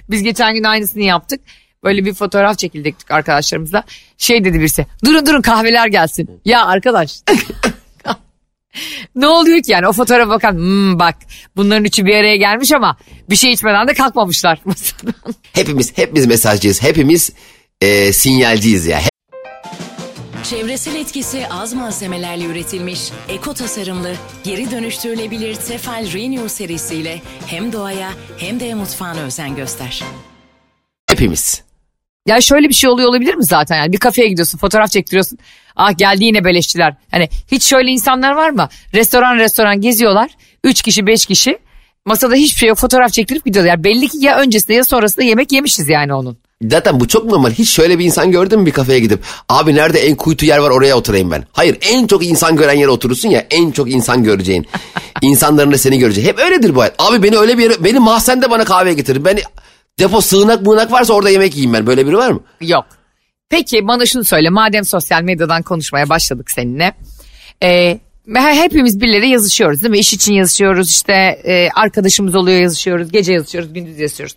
Biz 0.10 0.24
geçen 0.24 0.54
gün 0.54 0.64
aynısını 0.64 1.04
yaptık. 1.04 1.42
Böyle 1.84 2.06
bir 2.06 2.14
fotoğraf 2.14 2.58
çekildik 2.58 2.96
arkadaşlarımızla. 3.10 3.84
Şey 4.18 4.44
dedi 4.46 4.60
birisi 4.60 4.86
durun 5.06 5.26
durun 5.26 5.42
kahveler 5.42 5.88
gelsin. 5.88 6.42
Ya 6.46 6.66
arkadaş. 6.66 7.12
ne 9.16 9.28
oluyor 9.28 9.64
ki 9.64 9.72
yani 9.72 9.88
o 9.88 9.94
fotoğrafa 9.94 10.30
bakan 10.30 10.54
hmm, 10.54 11.00
bak 11.00 11.16
bunların 11.56 11.86
üçü 11.86 12.06
bir 12.06 12.16
araya 12.16 12.36
gelmiş 12.36 12.72
ama 12.72 12.98
bir 13.30 13.36
şey 13.36 13.52
içmeden 13.52 13.88
de 13.88 13.94
kalkmamışlar. 13.94 14.62
hepimiz 15.54 15.98
hepimiz 15.98 16.26
mesajcıyız. 16.26 16.84
Hepimiz 16.84 17.32
e, 17.82 18.14
sinyalciyiz 18.14 18.86
ya. 18.86 19.02
Çevresel 20.44 20.96
etkisi 20.96 21.48
az 21.48 21.74
malzemelerle 21.74 22.46
üretilmiş, 22.46 23.00
eko 23.30 23.54
tasarımlı, 23.54 24.14
geri 24.44 24.72
dönüştürülebilir 24.72 25.56
Tefal 25.56 26.14
Renew 26.14 26.50
serisiyle 26.50 27.22
hem 27.48 27.74
doğaya 27.74 28.10
hem 28.38 28.60
de 28.60 28.74
mutfağına 28.74 29.20
özen 29.20 29.56
göster. 29.56 30.04
Hepimiz. 31.10 31.64
Ya 32.28 32.42
şöyle 32.42 32.70
bir 32.70 32.74
şey 32.74 32.90
oluyor 32.90 33.10
olabilir 33.10 33.36
mi 33.36 33.46
zaten 33.46 33.78
yani 33.78 33.92
bir 33.92 33.98
kafeye 33.98 34.28
gidiyorsun 34.28 34.58
fotoğraf 34.58 34.92
çektiriyorsun. 34.92 35.38
Ah 35.80 35.98
geldi 35.98 36.24
yine 36.24 36.44
beleşçiler. 36.46 36.96
Hani 37.12 37.30
hiç 37.52 37.64
şöyle 37.64 37.92
insanlar 37.92 38.32
var 38.32 38.50
mı? 38.50 38.70
Restoran 38.94 39.36
restoran 39.38 39.82
geziyorlar. 39.82 40.30
Üç 40.64 40.82
kişi 40.82 41.08
beş 41.08 41.26
kişi. 41.26 41.58
Masada 42.06 42.36
hiçbir 42.36 42.60
şey 42.60 42.70
yok 42.70 42.78
fotoğraf 42.78 43.14
çektirip 43.14 43.46
gidiyorlar. 43.46 43.70
Yani 43.72 43.84
belli 43.84 44.08
ki 44.08 44.18
ya 44.22 44.40
öncesinde 44.40 44.74
ya 44.74 44.84
sonrasında 44.84 45.26
yemek 45.26 45.52
yemişiz 45.52 45.90
yani 45.90 46.14
onun. 46.14 46.38
Zaten 46.72 47.00
bu 47.00 47.08
çok 47.08 47.26
normal. 47.26 47.52
Hiç 47.52 47.70
şöyle 47.70 48.00
bir 48.00 48.06
insan 48.06 48.32
gördün 48.32 48.60
mü 48.60 48.66
bir 48.66 48.72
kafeye 48.72 49.00
gidip 49.00 49.20
abi 49.50 49.76
nerede 49.76 50.00
en 50.00 50.16
kuytu 50.16 50.46
yer 50.46 50.58
var 50.58 50.70
oraya 50.70 50.96
oturayım 50.98 51.32
ben. 51.32 51.46
Hayır 51.52 51.78
en 51.82 52.08
çok 52.08 52.26
insan 52.26 52.56
gören 52.56 52.74
yere 52.78 52.90
oturursun 52.90 53.30
ya 53.30 53.48
en 53.50 53.72
çok 53.72 53.92
insan 53.92 54.24
göreceğin. 54.24 54.68
İnsanların 55.22 55.72
da 55.72 55.78
seni 55.78 56.00
görecek. 56.00 56.26
Hep 56.26 56.40
öyledir 56.40 56.76
bu 56.76 56.82
hayat. 56.82 56.96
Abi 57.00 57.24
beni 57.24 57.38
öyle 57.38 57.58
bir 57.58 57.64
yere 57.64 57.84
beni 57.84 58.00
mahzende 58.00 58.52
bana 58.52 58.64
kahve 58.66 58.94
getirir. 58.94 59.26
Beni 59.26 59.40
depo 60.00 60.22
sığınak 60.22 60.62
mığınak 60.62 60.92
varsa 60.92 61.14
orada 61.14 61.30
yemek 61.30 61.54
yiyeyim 61.56 61.74
ben. 61.74 61.88
Böyle 61.88 62.08
biri 62.08 62.18
var 62.18 62.32
mı? 62.32 62.40
Yok. 62.62 62.86
Peki 63.50 63.88
bana 63.88 64.06
şunu 64.06 64.24
söyle 64.24 64.50
madem 64.50 64.86
sosyal 64.86 65.22
medyadan 65.24 65.62
konuşmaya 65.62 66.10
başladık 66.10 66.52
seninle. 66.52 66.94
Ee, 67.64 68.00
hepimiz 68.36 69.02
birileri 69.02 69.30
yazışıyoruz 69.30 69.82
değil 69.82 69.92
mi? 69.92 70.00
İş 70.00 70.14
için 70.14 70.34
yazışıyoruz 70.34 70.92
işte 70.92 71.14
e, 71.44 71.70
arkadaşımız 71.76 72.36
oluyor 72.36 72.62
yazışıyoruz 72.62 73.12
gece 73.12 73.34
yazışıyoruz 73.34 73.74
gündüz 73.74 74.00
yazışıyoruz. 74.00 74.36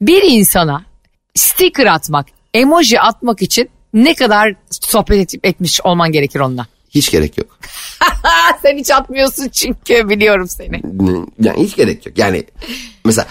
Bir 0.00 0.22
insana 0.22 0.84
sticker 1.34 1.86
atmak 1.86 2.26
emoji 2.54 3.00
atmak 3.00 3.42
için 3.42 3.70
ne 3.94 4.14
kadar 4.14 4.54
sohbet 4.70 5.34
et, 5.34 5.44
etmiş 5.44 5.80
olman 5.80 6.12
gerekir 6.12 6.40
onunla? 6.40 6.66
Hiç 6.90 7.10
gerek 7.10 7.38
yok. 7.38 7.58
Sen 8.62 8.78
hiç 8.78 8.90
atmıyorsun 8.90 9.48
çünkü 9.48 10.08
biliyorum 10.08 10.48
seni. 10.48 10.82
Yani 11.40 11.64
hiç 11.64 11.76
gerek 11.76 12.06
yok. 12.06 12.18
Yani 12.18 12.44
mesela 13.04 13.26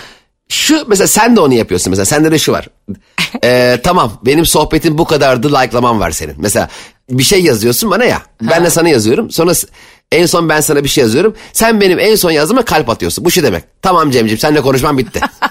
şu 0.50 0.86
mesela 0.88 1.08
sen 1.08 1.36
de 1.36 1.40
onu 1.40 1.54
yapıyorsun 1.54 1.90
mesela 1.92 2.06
sende 2.06 2.32
de 2.32 2.40
şu 2.40 2.52
var. 2.52 2.68
Ee, 3.44 3.80
tamam 3.84 4.20
benim 4.26 4.46
sohbetim 4.46 4.98
bu 4.98 5.06
kadardı 5.06 5.54
like'lamam 5.54 6.00
var 6.00 6.12
senin. 6.12 6.36
Mesela 6.38 6.70
bir 7.10 7.24
şey 7.24 7.44
yazıyorsun 7.44 7.92
bana 7.92 8.06
ya 8.06 8.22
ben 8.42 8.66
de 8.66 8.70
sana 8.70 8.90
yazıyorum 8.90 9.32
sonra 9.32 9.54
en 10.12 10.26
son 10.26 10.50
ben 10.50 10.62
sana 10.62 10.84
bir 10.84 10.90
şey 10.90 11.02
yazıyorum. 11.02 11.36
Sen 11.54 11.82
benim 11.82 12.00
en 12.00 12.16
son 12.16 12.32
yazdığıma 12.32 12.66
kalp 12.66 12.90
atıyorsun. 12.90 13.26
Bu 13.26 13.32
şu 13.32 13.44
demek. 13.44 13.64
Tamam 13.82 14.12
Cemciğim 14.12 14.40
seninle 14.40 14.62
konuşmam 14.62 14.98
bitti. 14.98 15.22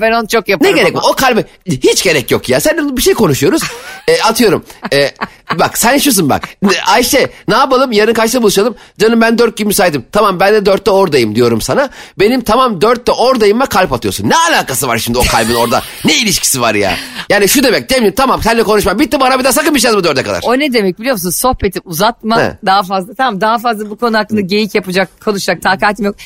ben 0.00 0.12
onu 0.12 0.28
çok 0.28 0.48
yaparım 0.48 0.72
Ne 0.72 0.80
gerek 0.80 0.94
var? 0.94 1.02
O 1.10 1.12
kalbe 1.12 1.44
hiç 1.66 2.02
gerek 2.02 2.30
yok 2.30 2.48
ya. 2.48 2.60
Seninle 2.60 2.96
bir 2.96 3.02
şey 3.02 3.14
konuşuyoruz. 3.14 3.62
E, 4.08 4.22
atıyorum. 4.22 4.64
E, 4.92 5.10
bak 5.58 5.78
sen 5.78 5.98
şusun 5.98 6.30
bak. 6.30 6.48
Ayşe 6.86 7.30
ne 7.48 7.54
yapalım 7.54 7.92
yarın 7.92 8.12
kaçta 8.12 8.42
buluşalım? 8.42 8.74
Canım 8.98 9.20
ben 9.20 9.38
dört 9.38 9.56
gibi 9.56 9.66
müsaitim. 9.66 10.04
Tamam 10.12 10.40
ben 10.40 10.54
de 10.54 10.66
dörtte 10.66 10.90
oradayım 10.90 11.34
diyorum 11.34 11.60
sana. 11.60 11.90
Benim 12.18 12.40
tamam 12.40 12.80
dörtte 12.80 13.12
oradayım 13.12 13.60
kalp 13.60 13.92
atıyorsun. 13.92 14.28
Ne 14.28 14.36
alakası 14.36 14.88
var 14.88 14.98
şimdi 14.98 15.18
o 15.18 15.22
kalbin 15.22 15.54
orada? 15.54 15.82
ne 16.04 16.16
ilişkisi 16.16 16.60
var 16.60 16.74
ya? 16.74 16.96
Yani 17.28 17.48
şu 17.48 17.62
demek 17.62 17.88
Cemciğim 17.88 18.14
tamam 18.14 18.42
seninle 18.42 18.62
konuşmam 18.62 18.98
bitti 18.98 19.20
bana 19.20 19.38
bir 19.38 19.44
daha 19.44 19.52
sakın 19.52 19.74
bir 19.74 19.80
şey 19.80 19.88
yazma 19.88 20.04
dörde 20.04 20.22
kadar. 20.22 20.40
O 20.46 20.58
ne 20.58 20.72
demek 20.72 20.98
biliyor 20.98 21.14
musun? 21.14 21.30
Sohbeti 21.30 21.80
uzatma 21.84 22.42
He. 22.42 22.58
daha 22.66 22.82
fazla. 22.82 23.14
Tamam 23.14 23.40
daha 23.40 23.58
fazla 23.58 23.90
bu 23.90 23.96
konu 23.96 24.18
hakkında 24.18 24.40
geyik 24.40 24.74
yapacak 24.74 25.08
konuşacak 25.24 25.62
takatim 25.62 26.04
yok. 26.04 26.16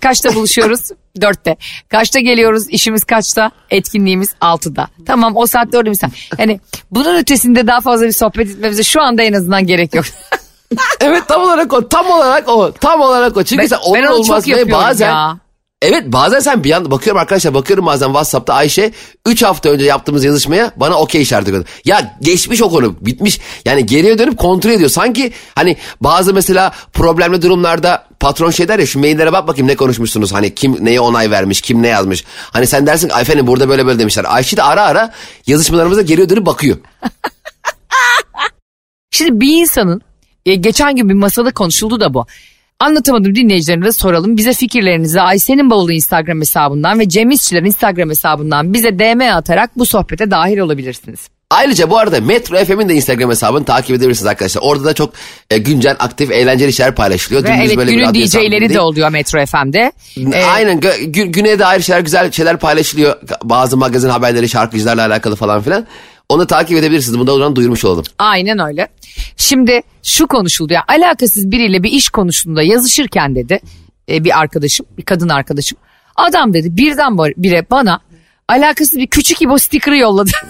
Kaçta 0.00 0.34
buluşuyoruz? 0.34 0.80
Dörtte. 1.20 1.56
Kaçta 1.88 2.20
geliyoruz? 2.20 2.68
İşimiz 2.68 3.04
kaçta? 3.04 3.50
Etkinliğimiz 3.70 4.34
altıda. 4.40 4.88
Tamam 5.06 5.36
o 5.36 5.46
saatte 5.46 5.78
orada 5.78 5.90
misal. 5.90 6.10
Yani 6.38 6.60
bunun 6.90 7.16
ötesinde 7.16 7.66
daha 7.66 7.80
fazla 7.80 8.06
bir 8.06 8.12
sohbet 8.12 8.50
etmemize 8.50 8.82
şu 8.82 9.02
anda 9.02 9.22
en 9.22 9.32
azından 9.32 9.66
gerek 9.66 9.94
yok. 9.94 10.04
evet 11.00 11.22
tam 11.28 11.42
olarak 11.42 11.72
o. 11.72 11.88
Tam 11.88 12.10
olarak 12.10 12.48
o. 12.48 12.72
Tam 12.72 13.00
olarak 13.00 13.36
o. 13.36 13.42
Çünkü 13.42 13.62
ben, 13.62 13.66
sen 13.66 13.76
onun 13.76 14.02
ben 14.02 14.06
olmaz 14.06 14.48
ve 14.48 14.70
bazen 14.70 15.08
ya. 15.08 15.38
Evet 15.82 16.04
bazen 16.06 16.40
sen 16.40 16.64
bir 16.64 16.72
anda 16.72 16.90
bakıyorum 16.90 17.20
arkadaşlar 17.20 17.54
bakıyorum 17.54 17.86
bazen 17.86 18.06
Whatsapp'ta 18.06 18.54
Ayşe 18.54 18.92
3 19.26 19.42
hafta 19.42 19.68
önce 19.68 19.84
yaptığımız 19.84 20.24
yazışmaya 20.24 20.72
bana 20.76 20.94
okey 21.00 21.22
işareti 21.22 21.50
koydu. 21.50 21.64
Ya 21.84 22.16
geçmiş 22.20 22.62
o 22.62 22.70
konu 22.70 22.96
bitmiş 23.00 23.40
yani 23.64 23.86
geriye 23.86 24.18
dönüp 24.18 24.38
kontrol 24.38 24.70
ediyor. 24.70 24.90
Sanki 24.90 25.32
hani 25.54 25.76
bazı 26.00 26.34
mesela 26.34 26.72
problemli 26.92 27.42
durumlarda 27.42 28.06
patron 28.20 28.50
şey 28.50 28.68
der 28.68 28.78
ya 28.78 28.86
şu 28.86 28.98
maillere 28.98 29.32
bak 29.32 29.48
bakayım 29.48 29.68
ne 29.68 29.76
konuşmuşsunuz. 29.76 30.32
Hani 30.32 30.54
kim 30.54 30.84
neye 30.84 31.00
onay 31.00 31.30
vermiş 31.30 31.60
kim 31.60 31.82
ne 31.82 31.88
yazmış. 31.88 32.24
Hani 32.52 32.66
sen 32.66 32.86
dersin 32.86 33.10
efendim 33.20 33.46
burada 33.46 33.68
böyle 33.68 33.86
böyle 33.86 33.98
demişler. 33.98 34.24
Ayşe 34.28 34.56
de 34.56 34.62
ara 34.62 34.82
ara 34.82 35.14
yazışmalarımıza 35.46 36.02
geriye 36.02 36.28
dönüp 36.28 36.46
bakıyor. 36.46 36.76
Şimdi 39.10 39.40
bir 39.40 39.60
insanın 39.60 40.02
e, 40.46 40.54
geçen 40.54 40.96
gün 40.96 41.08
bir 41.08 41.14
masada 41.14 41.50
konuşuldu 41.50 42.00
da 42.00 42.14
bu. 42.14 42.26
Anlatamadım 42.80 43.34
dinleyicilerimize 43.34 43.92
soralım. 43.92 44.36
Bize 44.36 44.52
fikirlerinizi 44.52 45.20
Ayşe'nin 45.20 45.70
bavulu 45.70 45.92
Instagram 45.92 46.40
hesabından 46.40 47.00
ve 47.00 47.08
Cem 47.08 47.30
İşçilerin 47.30 47.66
Instagram 47.66 48.10
hesabından 48.10 48.74
bize 48.74 48.98
DM 48.98 49.20
atarak 49.36 49.78
bu 49.78 49.86
sohbete 49.86 50.30
dahil 50.30 50.58
olabilirsiniz. 50.58 51.28
Ayrıca 51.50 51.90
bu 51.90 51.98
arada 51.98 52.20
Metro 52.20 52.64
FM'in 52.64 52.88
de 52.88 52.94
Instagram 52.94 53.30
hesabını 53.30 53.64
takip 53.64 53.96
edebilirsiniz 53.96 54.26
arkadaşlar. 54.26 54.62
Orada 54.64 54.84
da 54.84 54.94
çok 54.94 55.14
e, 55.50 55.58
güncel, 55.58 55.96
aktif, 55.98 56.30
eğlenceli 56.30 56.72
şeyler 56.72 56.94
paylaşılıyor. 56.94 57.44
Ve 57.44 57.48
evet 57.64 57.76
böyle 57.76 57.90
günün 57.90 58.14
DJ'leri 58.14 58.74
de 58.74 58.80
oluyor 58.80 59.08
Metro 59.10 59.46
FM'de. 59.46 59.92
Ee, 60.16 60.44
Aynen 60.44 60.80
gü, 60.80 61.24
güne 61.24 61.58
dair 61.58 61.80
şeyler, 61.80 62.00
güzel 62.00 62.32
şeyler 62.32 62.56
paylaşılıyor. 62.56 63.16
Bazı 63.44 63.76
magazin 63.76 64.08
haberleri, 64.08 64.48
şarkıcılarla 64.48 65.06
alakalı 65.06 65.36
falan 65.36 65.62
filan. 65.62 65.86
Onu 66.28 66.46
takip 66.46 66.78
edebilirsiniz. 66.78 67.18
Bunu 67.18 67.26
da 67.26 67.34
oradan 67.34 67.56
duyurmuş 67.56 67.84
olalım. 67.84 68.04
Aynen 68.18 68.58
öyle. 68.58 68.88
Şimdi 69.36 69.82
şu 70.02 70.26
konuşuldu 70.26 70.72
ya 70.72 70.84
alakasız 70.88 71.50
biriyle 71.50 71.82
bir 71.82 71.90
iş 71.90 72.08
konusunda 72.08 72.62
yazışırken 72.62 73.34
dedi 73.34 73.60
e, 74.08 74.24
bir 74.24 74.38
arkadaşım, 74.38 74.86
bir 74.98 75.02
kadın 75.02 75.28
arkadaşım. 75.28 75.78
Adam 76.16 76.54
dedi 76.54 76.76
birden 76.76 77.18
bire 77.18 77.66
bana 77.70 78.00
alakasız 78.48 78.98
bir 78.98 79.06
küçük 79.06 79.42
ibo 79.42 79.58
sticker'ı 79.58 79.96
yolladı. 79.96 80.30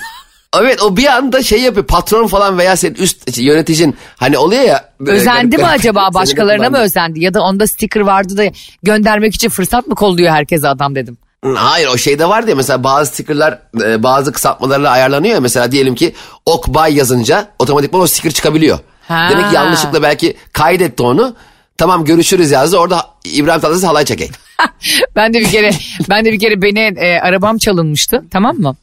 Evet 0.61 0.83
o 0.83 0.97
bir 0.97 1.07
anda 1.07 1.43
şey 1.43 1.63
yapıyor 1.63 1.87
patron 1.87 2.27
falan 2.27 2.59
veya 2.59 2.77
senin 2.77 2.95
üst 2.95 3.39
yöneticin 3.39 3.97
hani 4.17 4.39
oluyor 4.39 4.63
ya. 4.63 4.93
Özendi 5.07 5.57
mi 5.57 5.65
acaba 5.65 6.11
başkalarına 6.15 6.71
mı 6.71 6.79
özendi 6.79 7.21
ya 7.21 7.35
da 7.35 7.43
onda 7.43 7.67
sticker 7.67 8.01
vardı 8.01 8.37
da 8.37 8.45
göndermek 8.83 9.35
için 9.35 9.49
fırsat 9.49 9.87
mı 9.87 9.95
kolluyor 9.95 10.33
herkese 10.33 10.69
adam 10.69 10.95
dedim. 10.95 11.19
Hayır 11.43 11.89
o 11.89 11.97
şeyde 11.99 12.29
var 12.29 12.47
diye 12.47 12.55
mesela 12.55 12.85
bazı 12.85 13.11
stickerlar 13.13 13.59
e, 13.83 14.03
bazı 14.03 14.33
kısaltmalarla 14.33 14.91
ayarlanıyor 14.91 15.35
ya 15.35 15.41
mesela 15.41 15.73
diyelim 15.73 15.95
ki 15.95 16.15
ok 16.47 16.69
bay 16.69 16.95
yazınca 16.95 17.49
otomatikman 17.59 18.03
o 18.03 18.07
sticker 18.07 18.31
çıkabiliyor. 18.31 18.79
Ha. 19.09 19.29
Demek 19.31 19.49
ki 19.49 19.55
yanlışlıkla 19.55 20.03
belki 20.03 20.37
kaydetti 20.53 21.03
onu. 21.03 21.37
Tamam 21.79 22.05
görüşürüz 22.05 22.51
yazdı. 22.51 22.79
Orada 22.79 23.07
İbrahim 23.25 23.61
Tatlıses 23.61 23.89
halay 23.89 24.05
çekeyim. 24.05 24.33
ben 25.17 25.35
de 25.35 25.41
bir 25.41 25.51
kere 25.51 25.71
ben 26.11 26.25
de 26.25 26.33
bir 26.33 26.39
kere 26.39 26.63
beni 26.63 26.81
e, 26.81 27.21
arabam 27.21 27.59
çalınmıştı 27.59 28.25
tamam 28.31 28.57
mı? 28.57 28.77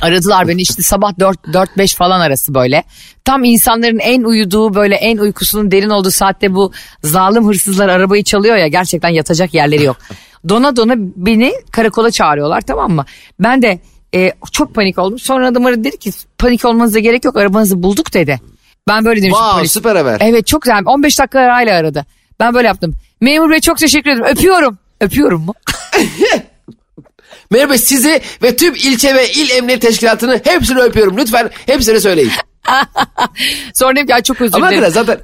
Aradılar 0.00 0.48
beni 0.48 0.60
işte 0.62 0.82
sabah 0.82 1.12
4-5 1.12 1.96
falan 1.96 2.20
arası 2.20 2.54
böyle. 2.54 2.84
Tam 3.24 3.44
insanların 3.44 3.98
en 3.98 4.22
uyuduğu 4.22 4.74
böyle 4.74 4.94
en 4.94 5.18
uykusunun 5.18 5.70
derin 5.70 5.90
olduğu 5.90 6.10
saatte 6.10 6.54
bu 6.54 6.72
zalim 7.02 7.48
hırsızlar 7.48 7.88
arabayı 7.88 8.24
çalıyor 8.24 8.56
ya 8.56 8.68
gerçekten 8.68 9.08
yatacak 9.08 9.54
yerleri 9.54 9.84
yok. 9.84 9.96
Dona 10.48 10.76
dona 10.76 10.94
beni 10.96 11.52
karakola 11.70 12.10
çağırıyorlar 12.10 12.60
tamam 12.60 12.92
mı? 12.92 13.04
Ben 13.40 13.62
de 13.62 13.78
e, 14.14 14.32
çok 14.52 14.74
panik 14.74 14.98
oldum. 14.98 15.18
Sonra 15.18 15.48
adam 15.48 15.66
aradı 15.66 15.84
dedi 15.84 15.98
ki 15.98 16.10
panik 16.38 16.64
olmanıza 16.64 16.98
gerek 16.98 17.24
yok 17.24 17.36
arabanızı 17.36 17.82
bulduk 17.82 18.14
dedi. 18.14 18.40
Ben 18.88 19.04
böyle 19.04 19.22
demiştim. 19.22 19.40
Wow 19.40 19.58
polis. 19.58 19.72
süper 19.72 19.96
haber. 19.96 20.18
Evet 20.20 20.46
çok 20.46 20.62
güzel 20.62 20.82
15 20.86 21.18
dakika 21.18 21.40
arayla 21.40 21.78
aradı. 21.78 22.06
Ben 22.40 22.54
böyle 22.54 22.66
yaptım. 22.66 22.94
Memur 23.20 23.50
bey 23.50 23.60
çok 23.60 23.78
teşekkür 23.78 24.10
ederim 24.10 24.24
öpüyorum. 24.24 24.78
Öpüyorum 25.00 25.42
mu? 25.42 25.54
Merhaba 27.50 27.78
sizi 27.78 28.20
ve 28.42 28.56
tüm 28.56 28.74
ilçe 28.74 29.14
ve 29.14 29.32
il 29.32 29.50
emniyet 29.50 29.82
teşkilatını 29.82 30.40
hepsini 30.44 30.78
öpüyorum. 30.78 31.16
Lütfen 31.16 31.50
hepsini 31.66 32.00
söyleyin. 32.00 32.30
Sonra 33.74 33.96
dedim 33.96 34.16
ki 34.16 34.22
çok 34.22 34.40
özür 34.40 34.56
dilerim. 34.58 34.78
Ama 34.78 34.90
zaten 34.90 35.18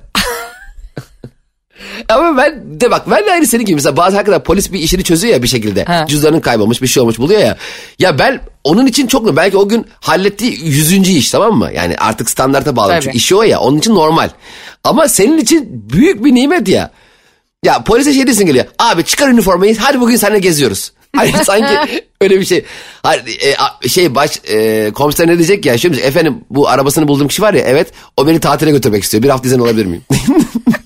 Ama 2.08 2.36
ben 2.36 2.80
de 2.80 2.90
bak 2.90 3.10
ben 3.10 3.26
de 3.26 3.32
aynı 3.32 3.46
senin 3.46 3.64
gibi 3.64 3.74
mesela 3.74 3.96
bazı 3.96 4.16
hakikaten 4.16 4.42
polis 4.42 4.72
bir 4.72 4.78
işini 4.78 5.04
çözüyor 5.04 5.34
ya 5.34 5.42
bir 5.42 5.48
şekilde. 5.48 5.84
Ha. 5.84 6.04
Cüzdanın 6.08 6.40
kaybolmuş 6.40 6.82
bir 6.82 6.86
şey 6.86 7.00
olmuş 7.02 7.18
buluyor 7.18 7.40
ya. 7.40 7.56
Ya 7.98 8.18
ben 8.18 8.40
onun 8.64 8.86
için 8.86 9.06
çok 9.06 9.36
belki 9.36 9.56
o 9.56 9.68
gün 9.68 9.86
hallettiği 10.00 10.64
yüzüncü 10.64 11.12
iş 11.12 11.30
tamam 11.30 11.52
mı? 11.52 11.70
Yani 11.74 11.96
artık 11.98 12.30
standarta 12.30 12.76
bağlı 12.76 12.90
Tabii. 12.90 13.02
çünkü 13.02 13.16
işi 13.16 13.34
o 13.34 13.42
ya 13.42 13.60
onun 13.60 13.78
için 13.78 13.94
normal. 13.94 14.28
Ama 14.84 15.08
senin 15.08 15.38
için 15.38 15.68
büyük 15.92 16.24
bir 16.24 16.34
nimet 16.34 16.68
ya. 16.68 16.90
Ya 17.64 17.84
polise 17.84 18.14
şey 18.14 18.26
desin 18.26 18.46
geliyor. 18.46 18.64
Abi 18.78 19.04
çıkar 19.04 19.28
üniformayı 19.28 19.78
hadi 19.78 20.00
bugün 20.00 20.16
seninle 20.16 20.38
geziyoruz. 20.38 20.92
Hani 21.16 21.32
sanki 21.44 22.04
öyle 22.20 22.40
bir 22.40 22.44
şey. 22.44 22.64
Hani, 23.02 23.20
e, 23.82 23.88
şey 23.88 24.14
baş 24.14 24.40
e, 24.48 24.90
komiser 24.94 25.26
ne 25.26 25.38
diyecek 25.38 25.66
ya? 25.66 25.78
Şimdi 25.78 26.00
efendim 26.00 26.44
bu 26.50 26.68
arabasını 26.68 27.08
bulduğum 27.08 27.28
kişi 27.28 27.42
var 27.42 27.54
ya 27.54 27.64
evet 27.66 27.92
o 28.16 28.26
beni 28.26 28.40
tatile 28.40 28.70
götürmek 28.70 29.04
istiyor. 29.04 29.22
Bir 29.22 29.28
hafta 29.28 29.48
izin 29.48 29.58
olabilir 29.58 29.86
miyim? 29.86 30.02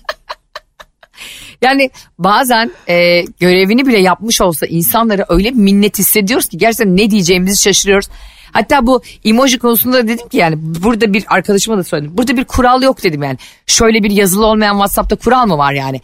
Yani 1.62 1.90
bazen 2.18 2.70
e, 2.88 3.24
görevini 3.40 3.86
bile 3.86 3.98
yapmış 3.98 4.40
olsa 4.40 4.66
insanlara 4.66 5.24
öyle 5.28 5.50
bir 5.50 5.58
minnet 5.58 5.98
hissediyoruz 5.98 6.46
ki 6.48 6.58
gerçekten 6.58 6.96
ne 6.96 7.10
diyeceğimizi 7.10 7.62
şaşırıyoruz. 7.62 8.08
Hatta 8.52 8.86
bu 8.86 9.02
emoji 9.24 9.58
konusunda 9.58 9.96
da 9.96 10.08
dedim 10.08 10.28
ki 10.28 10.36
yani 10.36 10.54
burada 10.58 11.12
bir 11.12 11.24
arkadaşıma 11.28 11.78
da 11.78 11.84
söyledim. 11.84 12.18
Burada 12.18 12.36
bir 12.36 12.44
kural 12.44 12.82
yok 12.82 13.02
dedim 13.02 13.22
yani. 13.22 13.38
Şöyle 13.66 14.02
bir 14.02 14.10
yazılı 14.10 14.46
olmayan 14.46 14.74
WhatsApp'ta 14.74 15.16
kural 15.16 15.46
mı 15.46 15.58
var 15.58 15.72
yani? 15.72 16.00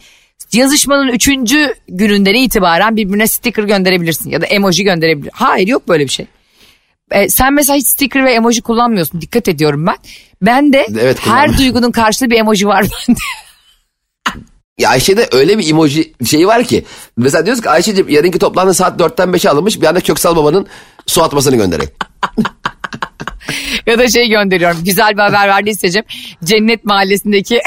Yazışmanın 0.53 1.07
üçüncü 1.07 1.73
gününden 1.87 2.33
itibaren 2.33 2.95
birbirine 2.95 3.27
sticker 3.27 3.63
gönderebilirsin 3.63 4.29
ya 4.29 4.41
da 4.41 4.45
emoji 4.45 4.83
gönderebilirsin. 4.83 5.37
Hayır 5.37 5.67
yok 5.67 5.87
böyle 5.87 6.03
bir 6.03 6.09
şey. 6.09 6.25
E, 7.11 7.29
sen 7.29 7.53
mesela 7.53 7.77
hiç 7.77 7.87
sticker 7.87 8.25
ve 8.25 8.33
emoji 8.33 8.61
kullanmıyorsun. 8.61 9.21
Dikkat 9.21 9.47
ediyorum 9.47 9.85
ben. 9.87 9.95
Ben 10.41 10.73
de 10.73 10.87
Evet, 11.01 11.17
her 11.27 11.57
duygunun 11.57 11.91
karşılığı 11.91 12.29
bir 12.29 12.39
emoji 12.39 12.67
var 12.67 12.85
bende. 13.07 13.19
Ya 14.77 14.89
Ayşe'de 14.89 15.29
öyle 15.31 15.57
bir 15.57 15.69
emoji 15.69 16.13
şeyi 16.25 16.47
var 16.47 16.63
ki. 16.63 16.85
Mesela 17.17 17.45
diyoruz 17.45 17.63
ki 17.63 17.69
Ayşe'cim 17.69 18.09
yarınki 18.09 18.39
toplantı 18.39 18.73
saat 18.73 18.99
4'ten 18.99 19.29
5'e 19.29 19.49
alınmış. 19.49 19.81
Bir 19.81 19.85
anda 19.85 19.99
Köksal 19.99 20.35
Baba'nın 20.35 20.67
su 21.05 21.23
atmasını 21.23 21.55
göndereyim. 21.55 21.91
ya 23.85 23.99
da 23.99 24.09
şey 24.09 24.29
gönderiyorum. 24.29 24.77
Güzel 24.85 25.13
bir 25.13 25.21
haber 25.21 25.47
verdiysecim. 25.47 26.03
Cennet 26.43 26.85
Mahallesi'ndeki 26.85 27.61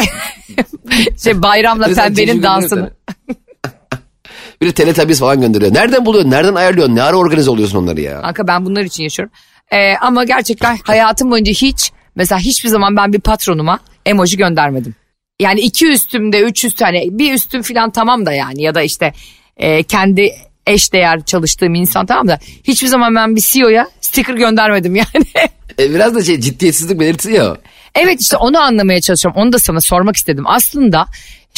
şey 1.22 1.42
bayramla 1.42 1.86
Mesela 1.86 2.08
pembenin 2.08 2.42
dansını. 2.42 2.90
Bir 4.60 4.66
de 4.66 4.72
Teletubbies 4.72 5.20
falan 5.20 5.40
gönderiyor. 5.40 5.74
Nereden 5.74 6.06
buluyorsun? 6.06 6.30
Nereden 6.30 6.54
ayarlıyorsun? 6.54 6.96
Ne 6.96 7.02
ara 7.02 7.16
organize 7.16 7.50
oluyorsun 7.50 7.78
onları 7.78 8.00
ya? 8.00 8.22
Kanka 8.22 8.46
ben 8.46 8.64
bunlar 8.64 8.82
için 8.82 9.02
yaşıyorum. 9.02 9.34
Ee, 9.70 9.96
ama 9.96 10.24
gerçekten 10.24 10.78
hayatım 10.82 11.30
boyunca 11.30 11.52
hiç 11.52 11.92
mesela 12.16 12.38
hiçbir 12.38 12.68
zaman 12.68 12.96
ben 12.96 13.12
bir 13.12 13.20
patronuma 13.20 13.78
emoji 14.06 14.36
göndermedim. 14.36 14.94
Yani 15.40 15.60
iki 15.60 15.86
üstümde 15.86 16.40
üç 16.40 16.64
üstü 16.64 16.84
hani 16.84 17.08
bir 17.10 17.32
üstüm 17.32 17.62
falan 17.62 17.90
tamam 17.90 18.26
da 18.26 18.32
yani 18.32 18.62
ya 18.62 18.74
da 18.74 18.82
işte 18.82 19.12
e, 19.56 19.82
kendi 19.82 20.32
eş 20.66 20.92
değer 20.92 21.24
çalıştığım 21.24 21.74
insan 21.74 22.06
tamam 22.06 22.28
da 22.28 22.38
hiçbir 22.64 22.88
zaman 22.88 23.14
ben 23.14 23.36
bir 23.36 23.40
CEO'ya 23.40 23.88
sticker 24.00 24.34
göndermedim 24.34 24.96
yani. 24.96 25.26
E, 25.78 25.94
biraz 25.94 26.14
da 26.14 26.24
şey 26.24 26.40
ciddiyetsizlik 26.40 27.00
o. 27.42 27.56
Evet 27.94 28.20
işte 28.20 28.36
onu 28.36 28.60
anlamaya 28.60 29.00
çalışıyorum. 29.00 29.40
Onu 29.40 29.52
da 29.52 29.58
sana 29.58 29.80
sormak 29.80 30.16
istedim. 30.16 30.44
Aslında 30.46 31.06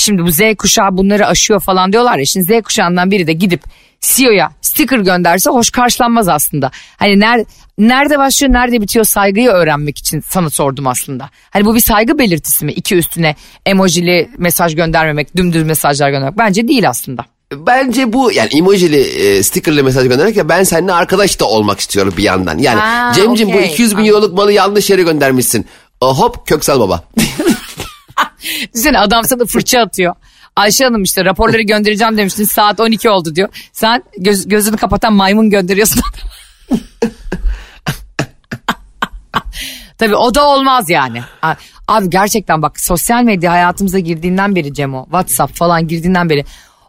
şimdi 0.01 0.23
bu 0.23 0.31
Z 0.31 0.41
kuşağı 0.59 0.97
bunları 0.97 1.27
aşıyor 1.27 1.61
falan 1.61 1.93
diyorlar 1.93 2.19
ya. 2.19 2.25
Şimdi 2.25 2.47
Z 2.47 2.63
kuşağından 2.63 3.11
biri 3.11 3.27
de 3.27 3.33
gidip 3.33 3.63
CEO'ya 4.01 4.51
sticker 4.61 4.99
gönderse 4.99 5.51
hoş 5.51 5.71
karşılanmaz 5.71 6.29
aslında. 6.29 6.71
Hani 6.97 7.21
ner, 7.21 7.45
nerede 7.79 8.19
başlıyor 8.19 8.53
nerede 8.53 8.81
bitiyor 8.81 9.05
saygıyı 9.05 9.49
öğrenmek 9.49 9.99
için 9.99 10.23
sana 10.29 10.51
sordum 10.51 10.87
aslında. 10.87 11.31
Hani 11.51 11.65
bu 11.65 11.75
bir 11.75 11.81
saygı 11.81 12.19
belirtisi 12.19 12.65
mi? 12.65 12.73
İki 12.73 12.97
üstüne 12.97 13.37
emojili 13.67 14.31
mesaj 14.39 14.75
göndermemek, 14.75 15.37
dümdüz 15.37 15.63
mesajlar 15.63 16.11
göndermek. 16.11 16.39
Bence 16.39 16.69
değil 16.69 16.89
aslında. 16.89 17.25
Bence 17.53 18.13
bu 18.13 18.33
yani 18.33 18.49
emojili 18.59 19.01
e, 19.01 19.43
stickerlı 19.43 19.85
mesaj 19.85 20.09
göndererek 20.09 20.37
ya 20.37 20.49
ben 20.49 20.63
seninle 20.63 20.93
arkadaş 20.93 21.41
da 21.41 21.45
olmak 21.45 21.81
istiyorum 21.81 22.15
bir 22.17 22.23
yandan. 22.23 22.59
Yani 22.59 22.81
Ha, 22.81 23.13
Cemcim 23.17 23.49
bu 23.49 23.57
okey. 23.57 23.67
200 23.73 23.97
bin 23.97 24.05
euroluk 24.05 24.35
malı 24.35 24.53
yanlış 24.53 24.91
yere 24.91 25.03
göndermişsin. 25.03 25.67
O, 26.01 26.19
hop 26.19 26.47
Köksal 26.47 26.81
Baba. 26.81 27.05
Düşünsene 28.75 28.99
adam 28.99 29.25
sana 29.25 29.45
fırça 29.45 29.81
atıyor. 29.81 30.15
Ayşe 30.57 30.85
Hanım 30.85 31.03
işte 31.03 31.25
raporları 31.25 31.63
göndereceğim 31.63 32.17
demiştin 32.17 32.45
saat 32.45 32.81
12 32.81 33.11
oldu 33.11 33.35
diyor. 33.35 33.49
Sen 33.73 34.03
göz, 34.19 34.49
gözünü 34.49 34.77
kapatan 34.77 35.13
maymun 35.13 35.51
gönderiyorsun. 35.51 36.03
Tabii 39.99 40.17
o 40.17 40.35
da 40.35 40.49
olmaz 40.49 40.91
yani. 40.91 41.23
Abi 41.89 42.11
gerçekten 42.11 42.63
bak 42.63 42.81
sosyal 42.81 43.23
medya 43.23 43.53
hayatımıza 43.53 43.99
girdiğinden 43.99 44.57
beri 44.57 44.75
Cemo, 44.75 45.05
WhatsApp 45.05 45.57
falan 45.57 45.89
girdiğinden 45.89 46.31
beri 46.31 46.45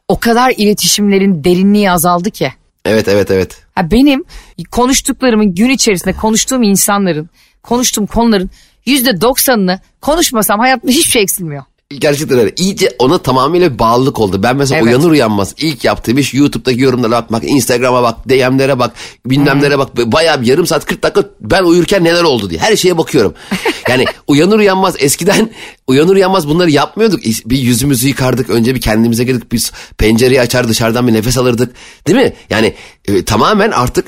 o 0.08 0.20
kadar 0.20 0.54
iletişimlerin 0.58 1.44
derinliği 1.44 1.92
azaldı 1.92 2.32
ki. 2.32 2.54
evet 2.86 3.08
evet 3.08 3.32
evet. 3.32 3.64
Benim 3.92 4.24
konuştuklarımın 4.72 5.56
gün 5.56 5.70
içerisinde 5.70 6.14
konuştuğum 6.14 6.64
insanların, 6.64 7.30
konuştuğum 7.64 8.06
konuların 8.06 8.50
yüzde 8.86 9.22
doksanını 9.22 9.80
konuşmasam 10.02 10.60
hayatımda 10.60 10.92
hiçbir 10.92 11.12
şey 11.12 11.22
eksilmiyor. 11.22 11.64
Gerçekten 12.00 12.40
öyle. 12.40 12.54
İyice 12.58 12.96
ona 13.00 13.18
tamamıyla 13.18 13.80
bağlılık 13.80 14.20
oldu. 14.20 14.44
Ben 14.44 14.56
mesela 14.56 14.82
Evet. 14.82 14.88
uyanır 14.88 15.12
uyanmaz 15.12 15.54
ilk 15.58 15.84
yaptığım 15.84 16.18
iş 16.18 16.34
YouTube'daki 16.34 16.82
yorumlara 16.82 17.12
bakmak, 17.12 17.44
Instagram'a 17.44 18.04
bak, 18.04 18.30
DM'lere 18.30 18.80
bak, 18.80 18.92
bilmemlere 19.26 19.80
bak. 19.80 19.98
Bayağı 19.98 20.42
bir 20.42 20.48
yarım 20.48 20.68
saat 20.68 20.86
40 20.86 21.04
dakika 21.04 21.24
ben 21.42 21.64
uyurken 21.64 22.04
neler 22.04 22.24
oldu 22.24 22.50
diye. 22.50 22.60
Her 22.60 22.76
şeye 22.76 22.98
bakıyorum. 22.98 23.34
Yani 23.90 24.06
uyanır 24.28 24.60
uyanmaz 24.60 24.96
eskiden 25.00 25.50
uyanır 25.88 26.16
uyanmaz 26.16 26.48
bunları 26.48 26.72
yapmıyorduk. 26.72 27.20
Bir 27.46 27.58
yüzümüzü 27.58 28.08
yıkardık. 28.08 28.50
Önce 28.50 28.76
bir 28.76 28.82
kendimize 28.82 29.24
girdik. 29.24 29.52
Biz 29.52 29.72
pencereyi 29.98 30.42
açar 30.42 30.68
dışarıdan 30.68 31.08
bir 31.08 31.14
nefes 31.14 31.38
alırdık. 31.38 31.76
Değil 32.08 32.18
mi? 32.18 32.34
Yani 32.50 32.74
e, 33.08 33.26
tamamen 33.26 33.72
artık 33.72 34.06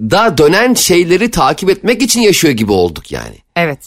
telefonda 0.00 0.38
dönen 0.38 0.74
şeyleri 0.74 1.30
takip 1.30 1.70
etmek 1.70 2.02
için 2.02 2.20
yaşıyor 2.20 2.54
gibi 2.54 2.72
olduk 2.72 3.12
yani. 3.12 3.36
Evet. 3.56 3.78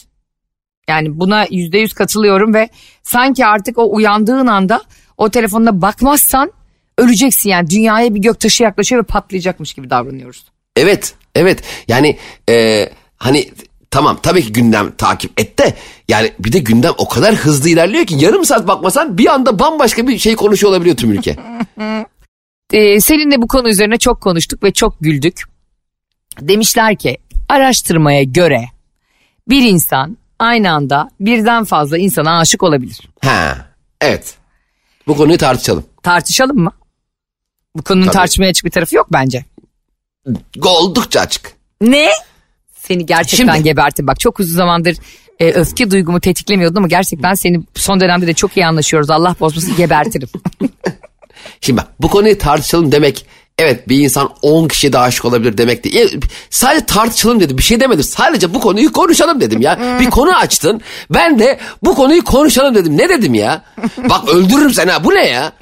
Yani 0.88 1.20
buna 1.20 1.46
yüzde 1.50 1.78
yüz 1.78 1.94
katılıyorum 1.94 2.54
ve 2.54 2.68
sanki 3.02 3.46
artık 3.46 3.78
o 3.78 3.94
uyandığın 3.94 4.46
anda 4.46 4.82
o 5.16 5.30
telefonuna 5.30 5.82
bakmazsan 5.82 6.52
öleceksin 6.98 7.50
yani 7.50 7.70
dünyaya 7.70 8.14
bir 8.14 8.20
göktaşı 8.20 8.62
yaklaşıyor 8.62 9.02
ve 9.02 9.06
patlayacakmış 9.06 9.74
gibi 9.74 9.90
davranıyoruz. 9.90 10.44
Evet, 10.76 11.14
evet. 11.34 11.62
Yani 11.88 12.18
e, 12.50 12.88
hani 13.16 13.50
tamam 13.90 14.18
tabii 14.22 14.42
ki 14.42 14.52
gündem 14.52 14.92
takip 14.98 15.40
et 15.40 15.58
de 15.58 15.74
yani 16.08 16.32
bir 16.38 16.52
de 16.52 16.58
gündem 16.58 16.92
o 16.98 17.08
kadar 17.08 17.34
hızlı 17.34 17.68
ilerliyor 17.68 18.06
ki 18.06 18.16
yarım 18.18 18.44
saat 18.44 18.68
bakmasan 18.68 19.18
bir 19.18 19.26
anda 19.26 19.58
bambaşka 19.58 20.08
bir 20.08 20.18
şey 20.18 20.36
konuşuyor 20.36 20.72
olabiliyor 20.72 20.96
tüm 20.96 21.12
ülke. 21.12 21.36
Ee, 22.72 23.00
seninle 23.00 23.42
bu 23.42 23.48
konu 23.48 23.68
üzerine 23.68 23.98
çok 23.98 24.20
konuştuk 24.20 24.62
ve 24.62 24.72
çok 24.72 25.00
güldük. 25.00 25.53
Demişler 26.40 26.96
ki 26.96 27.18
araştırmaya 27.48 28.22
göre 28.22 28.64
bir 29.48 29.62
insan 29.62 30.16
aynı 30.38 30.72
anda 30.72 31.10
birden 31.20 31.64
fazla 31.64 31.98
insana 31.98 32.38
aşık 32.38 32.62
olabilir. 32.62 33.00
ha, 33.24 33.66
evet. 34.00 34.34
Bu 35.06 35.16
konuyu 35.16 35.38
tartışalım. 35.38 35.84
Tartışalım 36.02 36.56
mı? 36.58 36.72
Bu 37.76 37.82
konunun 37.82 38.04
Tabii. 38.06 38.14
tartışmaya 38.14 38.48
açık 38.48 38.64
bir 38.64 38.70
tarafı 38.70 38.96
yok 38.96 39.06
bence. 39.12 39.44
Oldukça 40.62 41.20
açık. 41.20 41.52
Ne? 41.80 42.08
Seni 42.74 43.06
gerçekten 43.06 43.54
Şimdi- 43.54 43.64
gebertim. 43.68 44.06
Bak 44.06 44.20
çok 44.20 44.40
uzun 44.40 44.56
zamandır 44.56 44.96
e, 45.40 45.50
öfke 45.50 45.90
duygumu 45.90 46.20
tetiklemiyordun 46.20 46.76
ama 46.76 46.88
gerçekten 46.88 47.34
seni 47.34 47.60
son 47.74 48.00
dönemde 48.00 48.26
de 48.26 48.34
çok 48.34 48.56
iyi 48.56 48.66
anlaşıyoruz. 48.66 49.10
Allah 49.10 49.36
bozmasın 49.40 49.76
gebertirim. 49.76 50.28
Şimdi 51.60 51.80
bak 51.80 51.88
bu 52.00 52.08
konuyu 52.08 52.38
tartışalım 52.38 52.92
demek 52.92 53.26
evet 53.58 53.88
bir 53.88 53.98
insan 53.98 54.30
10 54.42 54.68
kişiye 54.68 54.92
de 54.92 54.98
aşık 54.98 55.24
olabilir 55.24 55.58
demek 55.58 55.84
değil. 55.84 55.96
E, 56.16 56.20
Sadece 56.50 56.86
tartışalım 56.86 57.40
dedim 57.40 57.58
bir 57.58 57.62
şey 57.62 57.80
demedim. 57.80 58.04
Sadece 58.04 58.54
bu 58.54 58.60
konuyu 58.60 58.92
konuşalım 58.92 59.40
dedim 59.40 59.60
ya. 59.60 59.98
bir 60.00 60.10
konu 60.10 60.36
açtın 60.36 60.80
ben 61.10 61.38
de 61.38 61.58
bu 61.82 61.94
konuyu 61.94 62.24
konuşalım 62.24 62.74
dedim. 62.74 62.98
Ne 62.98 63.08
dedim 63.08 63.34
ya? 63.34 63.62
Bak 64.10 64.28
öldürürüm 64.34 64.72
seni 64.74 64.90
ha 64.90 65.04
bu 65.04 65.14
ne 65.14 65.26
ya? 65.26 65.52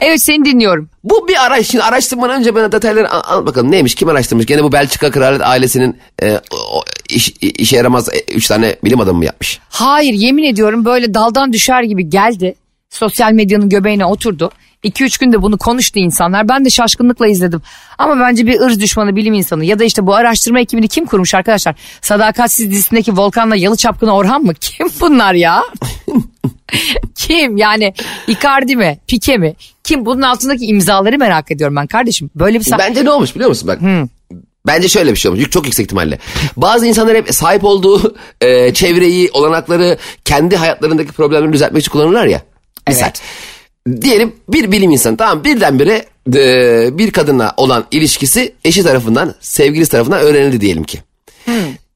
evet 0.00 0.22
seni 0.22 0.44
dinliyorum. 0.44 0.90
Bu 1.04 1.28
bir 1.28 1.44
araş. 1.46 1.66
Şimdi 1.66 1.84
araştırmadan 1.84 2.40
önce 2.40 2.54
bana 2.54 2.72
detayları 2.72 3.10
an- 3.10 3.22
anlat 3.32 3.46
bakalım. 3.46 3.70
Neymiş? 3.70 3.94
Kim 3.94 4.08
araştırmış? 4.08 4.46
Gene 4.46 4.62
bu 4.64 4.72
Belçika 4.72 5.10
Kraliyet 5.10 5.42
ailesinin 5.46 5.96
e, 6.22 6.40
o, 6.50 6.82
iş, 7.08 7.30
işe 7.40 7.76
yaramaz 7.76 8.08
e, 8.08 8.32
üç 8.34 8.46
tane 8.48 8.76
bilim 8.84 9.00
adamı 9.00 9.18
mı 9.18 9.24
yapmış? 9.24 9.58
Hayır 9.68 10.14
yemin 10.14 10.42
ediyorum 10.42 10.84
böyle 10.84 11.14
daldan 11.14 11.52
düşer 11.52 11.82
gibi 11.82 12.08
geldi. 12.10 12.54
Sosyal 12.90 13.32
medyanın 13.32 13.68
göbeğine 13.68 14.06
oturdu. 14.06 14.50
2-3 14.84 15.20
günde 15.20 15.42
bunu 15.42 15.58
konuştu 15.58 15.98
insanlar. 15.98 16.48
Ben 16.48 16.64
de 16.64 16.70
şaşkınlıkla 16.70 17.26
izledim. 17.26 17.62
Ama 17.98 18.20
bence 18.20 18.46
bir 18.46 18.60
ırz 18.60 18.80
düşmanı 18.80 19.16
bilim 19.16 19.34
insanı 19.34 19.64
ya 19.64 19.78
da 19.78 19.84
işte 19.84 20.06
bu 20.06 20.14
araştırma 20.14 20.60
ekibini 20.60 20.88
kim 20.88 21.06
kurmuş 21.06 21.34
arkadaşlar? 21.34 21.74
Sadakatsiz 22.02 22.70
dizisindeki 22.70 23.16
Volkan'la 23.16 23.56
Yalı 23.56 23.76
Çapkını 23.76 24.14
Orhan 24.14 24.42
mı? 24.42 24.54
Kim 24.60 24.88
bunlar 25.00 25.34
ya? 25.34 25.62
kim 27.14 27.56
yani 27.56 27.94
Icardi 28.26 28.76
mi? 28.76 28.98
Pike 29.06 29.36
mi? 29.36 29.54
Kim? 29.84 30.06
Bunun 30.06 30.22
altındaki 30.22 30.66
imzaları 30.66 31.18
merak 31.18 31.50
ediyorum 31.50 31.76
ben 31.76 31.86
kardeşim. 31.86 32.30
Böyle 32.34 32.60
bir 32.60 32.64
sa- 32.64 32.78
Bence 32.78 33.04
ne 33.04 33.10
olmuş 33.10 33.34
biliyor 33.34 33.48
musun? 33.48 33.68
Bak. 33.68 33.78
Bence 34.66 34.88
şöyle 34.88 35.10
bir 35.12 35.16
şey 35.16 35.30
olmuş. 35.30 35.50
Çok 35.50 35.64
yüksek 35.64 35.84
ihtimalle. 35.84 36.18
Bazı 36.56 36.86
insanlar 36.86 37.16
hep 37.16 37.34
sahip 37.34 37.64
olduğu 37.64 38.14
e, 38.40 38.74
çevreyi, 38.74 39.30
olanakları, 39.32 39.98
kendi 40.24 40.56
hayatlarındaki 40.56 41.12
problemleri 41.12 41.52
düzeltmek 41.52 41.80
için 41.80 41.92
kullanırlar 41.92 42.26
ya. 42.26 42.42
Misal. 42.88 43.02
Evet. 43.06 43.20
Diyelim 44.00 44.32
bir 44.48 44.72
bilim 44.72 44.90
insanı 44.90 45.16
tamam 45.16 45.44
birdenbire 45.44 46.06
e, 46.34 46.98
bir 46.98 47.10
kadınla 47.10 47.54
olan 47.56 47.84
ilişkisi 47.90 48.54
eşi 48.64 48.82
tarafından, 48.82 49.34
sevgilisi 49.40 49.90
tarafından 49.90 50.20
öğrenildi 50.20 50.60
diyelim 50.60 50.84
ki. 50.84 50.98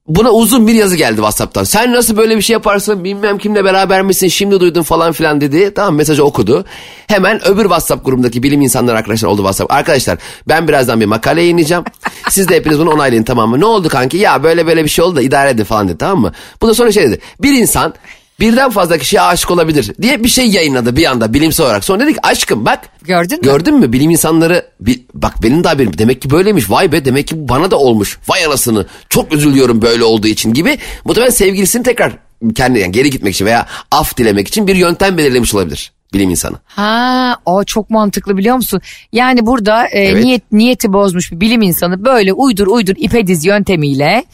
Buna 0.08 0.30
uzun 0.30 0.66
bir 0.66 0.74
yazı 0.74 0.96
geldi 0.96 1.16
WhatsApp'tan. 1.16 1.64
Sen 1.64 1.92
nasıl 1.92 2.16
böyle 2.16 2.36
bir 2.36 2.42
şey 2.42 2.54
yaparsın 2.54 3.04
bilmem 3.04 3.38
kimle 3.38 3.64
beraber 3.64 4.02
misin 4.02 4.28
şimdi 4.28 4.60
duydum 4.60 4.82
falan 4.82 5.12
filan 5.12 5.40
dedi. 5.40 5.74
Tamam 5.74 5.94
mesajı 5.94 6.24
okudu. 6.24 6.64
Hemen 7.06 7.48
öbür 7.48 7.62
WhatsApp 7.62 8.04
grubundaki 8.04 8.42
bilim 8.42 8.62
insanları 8.62 8.96
arkadaşlar 8.96 9.28
oldu 9.28 9.38
WhatsApp. 9.38 9.72
Arkadaşlar 9.72 10.18
ben 10.48 10.68
birazdan 10.68 11.00
bir 11.00 11.06
makale 11.06 11.40
yayınlayacağım. 11.40 11.84
Siz 12.28 12.48
de 12.48 12.56
hepiniz 12.56 12.78
bunu 12.78 12.90
onaylayın 12.90 13.22
tamam 13.22 13.50
mı? 13.50 13.60
Ne 13.60 13.64
oldu 13.64 13.88
kanki? 13.88 14.16
Ya 14.16 14.42
böyle 14.42 14.66
böyle 14.66 14.84
bir 14.84 14.88
şey 14.88 15.04
oldu 15.04 15.16
da 15.16 15.22
idare 15.22 15.50
edin 15.50 15.64
falan 15.64 15.88
dedi 15.88 15.98
tamam 15.98 16.20
mı? 16.20 16.32
Bu 16.62 16.68
da 16.68 16.74
sonra 16.74 16.92
şey 16.92 17.04
dedi. 17.04 17.20
Bir 17.40 17.52
insan 17.52 17.94
birden 18.40 18.70
fazla 18.70 18.98
kişiye 18.98 19.22
aşık 19.22 19.50
olabilir 19.50 19.92
diye 20.02 20.24
bir 20.24 20.28
şey 20.28 20.46
yayınladı 20.46 20.96
bir 20.96 21.04
anda 21.10 21.34
bilimsel 21.34 21.66
olarak. 21.66 21.84
Sonra 21.84 22.04
dedik 22.04 22.16
aşkım 22.22 22.64
bak. 22.64 22.80
Gördün 23.02 23.36
mü? 23.38 23.42
Gördün 23.44 23.74
mü 23.78 23.92
bilim 23.92 24.10
insanları 24.10 24.66
bi- 24.80 25.06
bak 25.14 25.34
benim 25.42 25.64
de 25.64 25.68
haberim 25.68 25.98
demek 25.98 26.22
ki 26.22 26.30
böyleymiş 26.30 26.70
vay 26.70 26.92
be 26.92 27.04
demek 27.04 27.26
ki 27.28 27.48
bana 27.48 27.70
da 27.70 27.78
olmuş 27.78 28.18
vay 28.28 28.44
anasını 28.44 28.86
çok 29.08 29.32
üzülüyorum 29.32 29.82
böyle 29.82 30.04
olduğu 30.04 30.26
için 30.28 30.52
gibi 30.54 30.78
muhtemelen 31.04 31.30
sevgilisini 31.30 31.82
tekrar 31.82 32.12
kendi 32.54 32.78
yani 32.78 32.92
geri 32.92 33.10
gitmek 33.10 33.34
için 33.34 33.46
veya 33.46 33.66
af 33.90 34.16
dilemek 34.16 34.48
için 34.48 34.66
bir 34.66 34.76
yöntem 34.76 35.18
belirlemiş 35.18 35.54
olabilir 35.54 35.92
bilim 36.14 36.30
insanı. 36.30 36.56
Ha, 36.66 37.36
o 37.44 37.64
çok 37.64 37.90
mantıklı 37.90 38.36
biliyor 38.36 38.56
musun? 38.56 38.80
Yani 39.12 39.46
burada 39.46 39.86
e, 39.86 40.00
Evet. 40.00 40.24
niyet 40.24 40.52
niyeti 40.52 40.92
bozmuş 40.92 41.32
bir 41.32 41.40
bilim 41.40 41.62
insanı 41.62 42.04
böyle 42.04 42.32
uydur 42.32 42.66
uydur 42.66 42.94
ipediz 42.96 43.44
yöntemiyle 43.44 44.24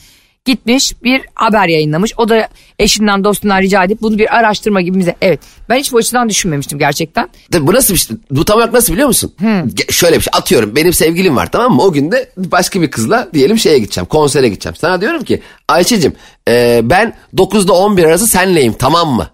gitmiş 0.45 1.03
bir 1.03 1.23
haber 1.35 1.69
yayınlamış. 1.69 2.13
O 2.17 2.29
da 2.29 2.49
eşinden 2.79 3.25
dostundan 3.25 3.61
rica 3.63 3.85
edip 3.85 4.03
bunu 4.03 4.19
bir 4.19 4.37
araştırma 4.37 4.81
gibi 4.81 4.99
bize. 4.99 5.17
Evet 5.21 5.41
ben 5.69 5.77
hiç 5.77 5.93
bu 5.93 5.97
açıdan 5.99 6.29
düşünmemiştim 6.29 6.79
gerçekten. 6.79 7.29
Tabii 7.53 7.67
bu 7.67 7.75
nasıl 7.75 7.95
bir 7.95 7.99
şey? 7.99 8.17
Bu 8.31 8.45
tam 8.45 8.57
olarak 8.57 8.73
nasıl 8.73 8.93
biliyor 8.93 9.09
musun? 9.09 9.35
Ge- 9.43 9.93
Şöyle 9.93 10.17
bir 10.17 10.21
şey 10.21 10.31
atıyorum 10.35 10.77
benim 10.77 10.93
sevgilim 10.93 11.37
var 11.37 11.51
tamam 11.53 11.73
mı? 11.75 11.83
O 11.83 11.93
gün 11.93 12.13
de 12.13 12.31
başka 12.37 12.83
bir 12.83 12.91
kızla 12.91 13.29
diyelim 13.35 13.59
şeye 13.59 13.79
gideceğim 13.79 14.07
konsere 14.07 14.49
gideceğim. 14.49 14.77
Sana 14.77 15.01
diyorum 15.01 15.25
ki 15.25 15.43
Ayşe'cim 15.69 16.15
e, 16.49 16.81
ben 16.85 17.15
9'da 17.37 17.73
11 17.73 18.05
arası 18.05 18.27
senleyim 18.27 18.73
tamam 18.73 19.09
mı? 19.09 19.31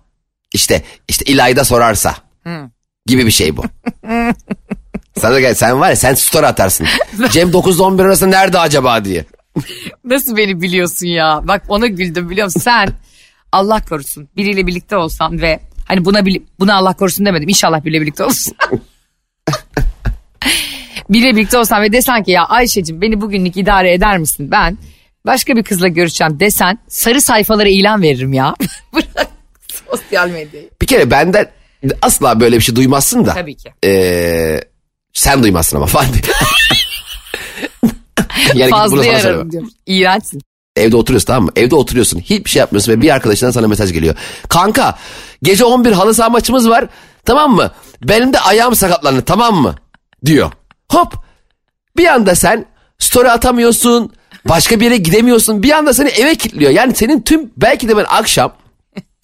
İşte 0.53 0.83
işte 1.09 1.25
İlayda 1.33 1.65
sorarsa 1.65 2.15
gibi 3.07 3.27
bir 3.27 3.31
şey 3.31 3.57
bu. 3.57 3.65
Sana 5.19 5.41
gel 5.41 5.55
sen 5.55 5.81
var 5.81 5.91
ya 5.91 5.97
sen 5.97 6.15
story 6.15 6.47
atarsın. 6.47 6.87
Cem 7.31 7.51
9'da 7.51 7.83
11 7.83 8.05
arası 8.05 8.31
nerede 8.31 8.59
acaba 8.59 9.05
diye. 9.05 9.25
Nasıl 10.05 10.37
beni 10.37 10.63
biliyorsun 10.63 11.07
ya? 11.07 11.41
Bak 11.45 11.63
ona 11.69 11.87
güldüm 11.87 12.31
biliyor 12.31 12.47
musun? 12.47 12.61
Sen 12.61 12.89
Allah 13.53 13.81
korusun 13.89 14.29
biriyle 14.37 14.67
birlikte 14.67 14.97
olsan 14.97 15.41
ve 15.41 15.61
hani 15.85 16.05
buna 16.05 16.25
buna 16.61 16.75
Allah 16.75 16.93
korusun 16.93 17.27
demedim. 17.27 17.49
İnşallah 17.49 17.85
biriyle 17.85 18.01
birlikte 18.01 18.25
olursun. 18.25 18.57
biriyle 21.11 21.37
birlikte 21.37 21.59
olsan 21.59 21.83
ve 21.83 21.93
desen 21.93 22.23
ki 22.23 22.31
ya 22.31 22.45
Ayşe'cim 22.45 23.01
beni 23.01 23.21
bugünlük 23.21 23.57
idare 23.57 23.93
eder 23.93 24.19
misin? 24.19 24.51
Ben 24.51 24.79
başka 25.27 25.57
bir 25.57 25.63
kızla 25.63 25.89
görüşeceğim 25.89 26.41
desen 26.41 26.79
sarı 26.89 27.21
sayfalara 27.21 27.69
ilan 27.69 28.03
veririm 28.03 28.33
ya. 28.33 28.55
Bırak 28.95 29.31
sosyal 29.91 30.29
medyayı. 30.29 30.71
Bir 30.83 30.87
kere 30.87 31.11
benden 31.11 31.51
asla 32.03 32.41
böyle 32.41 32.57
bir 32.57 32.63
şey 32.63 32.77
duymazsın 32.77 33.27
da. 33.27 33.35
Tabii 33.35 33.57
ki. 33.57 33.73
Ee, 33.85 34.61
sen 35.13 35.43
duymazsın 35.43 35.77
ama 35.77 35.87
falan. 35.87 36.07
yani 38.55 38.71
Fazla 38.71 39.05
yararım 39.05 39.53
diyorum. 39.53 39.71
İğrençsin. 39.87 40.41
Evde 40.77 40.97
oturuyorsun 40.97 41.27
tamam 41.27 41.45
mı? 41.45 41.51
Evde 41.57 41.75
oturuyorsun. 41.75 42.21
Hiçbir 42.21 42.51
şey 42.51 42.61
yapmıyorsun 42.61 42.93
ve 42.93 43.01
bir 43.01 43.11
arkadaşından 43.11 43.51
sana 43.51 43.69
mesaj 43.69 43.93
geliyor. 43.93 44.15
Kanka 44.49 44.99
gece 45.43 45.65
11 45.65 45.93
halı 45.93 46.15
saha 46.15 46.29
maçımız 46.29 46.69
var. 46.69 46.87
Tamam 47.25 47.55
mı? 47.55 47.71
Benim 48.03 48.33
de 48.33 48.41
ayağım 48.41 48.75
sakatlandı 48.75 49.23
tamam 49.23 49.55
mı? 49.55 49.75
Diyor. 50.27 50.53
Hop. 50.93 51.15
Bir 51.97 52.07
anda 52.07 52.35
sen 52.35 52.67
story 52.99 53.31
atamıyorsun. 53.31 54.13
Başka 54.49 54.81
bir 54.81 54.85
yere 54.85 54.97
gidemiyorsun. 54.97 55.63
Bir 55.63 55.71
anda 55.71 55.95
seni 55.95 56.09
eve 56.09 56.35
kilitliyor. 56.35 56.71
Yani 56.71 56.95
senin 56.95 57.23
tüm 57.23 57.51
belki 57.57 57.89
de 57.89 57.97
ben 57.97 58.07
akşam 58.09 58.53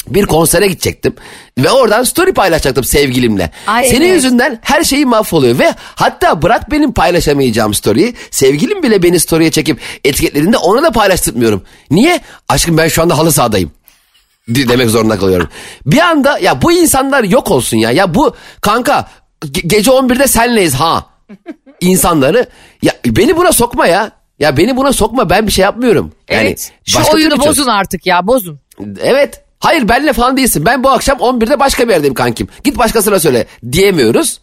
bir 0.09 0.27
konsere 0.27 0.67
gidecektim 0.67 1.15
ve 1.59 1.71
oradan 1.71 2.03
story 2.03 2.33
paylaşacaktım 2.33 2.85
sevgilimle. 2.85 3.51
Ay, 3.67 3.85
Senin 3.85 4.01
evet. 4.07 4.15
yüzünden 4.15 4.59
her 4.63 4.85
şeyi 4.85 5.07
mahvoluyor 5.07 5.59
ve 5.59 5.75
hatta 5.95 6.43
bırak 6.43 6.71
benim 6.71 6.93
paylaşamayacağım 6.93 7.75
story'i 7.75 8.15
sevgilim 8.31 8.83
bile 8.83 9.03
beni 9.03 9.21
story'e 9.21 9.51
çekip 9.51 9.81
etiketlediğinde 10.05 10.57
ona 10.57 10.83
da 10.83 10.91
paylaştırmıyorum. 10.91 11.63
Niye? 11.91 12.21
Aşkım 12.49 12.79
ben 12.79 12.89
şu 12.89 13.03
anda 13.03 13.19
halı 13.19 13.33
sahadayım. 13.33 13.71
demek 14.49 14.91
zorunda 14.91 15.19
kalıyorum. 15.19 15.49
Bir 15.87 15.99
anda 15.99 16.39
ya 16.39 16.63
bu 16.63 16.73
insanlar 16.73 17.25
yok 17.25 17.51
olsun 17.51 17.77
ya. 17.77 17.91
Ya 17.91 18.15
bu 18.15 18.35
kanka 18.61 19.09
ge- 19.45 19.67
gece 19.67 19.91
11'de 19.91 20.27
senleyiz 20.27 20.75
ha. 20.75 21.07
İnsanları 21.81 22.47
ya 22.83 22.93
beni 23.07 23.37
buna 23.37 23.53
sokma 23.53 23.87
ya. 23.87 24.11
Ya 24.39 24.57
beni 24.57 24.77
buna 24.77 24.93
sokma 24.93 25.31
ben 25.31 25.47
bir 25.47 25.53
şey 25.53 25.63
yapmıyorum. 25.63 26.13
Yani 26.31 26.47
Evet. 26.47 26.73
Şu 26.85 26.99
oyunu 27.15 27.39
bozun 27.41 27.67
artık 27.67 28.07
ya 28.07 28.27
bozun. 28.27 28.61
Evet. 29.03 29.46
Hayır 29.59 29.89
benle 29.89 30.13
falan 30.13 30.37
değilsin. 30.37 30.65
Ben 30.65 30.85
bu 30.85 30.91
akşam 30.91 31.19
11'de 31.19 31.61
başka 31.61 31.89
bir 31.89 31.93
yerdeyim 31.93 32.15
kankim. 32.15 32.49
Git 32.65 32.79
başkasına 32.79 33.21
söyle 33.21 33.47
diyemiyoruz. 33.73 34.41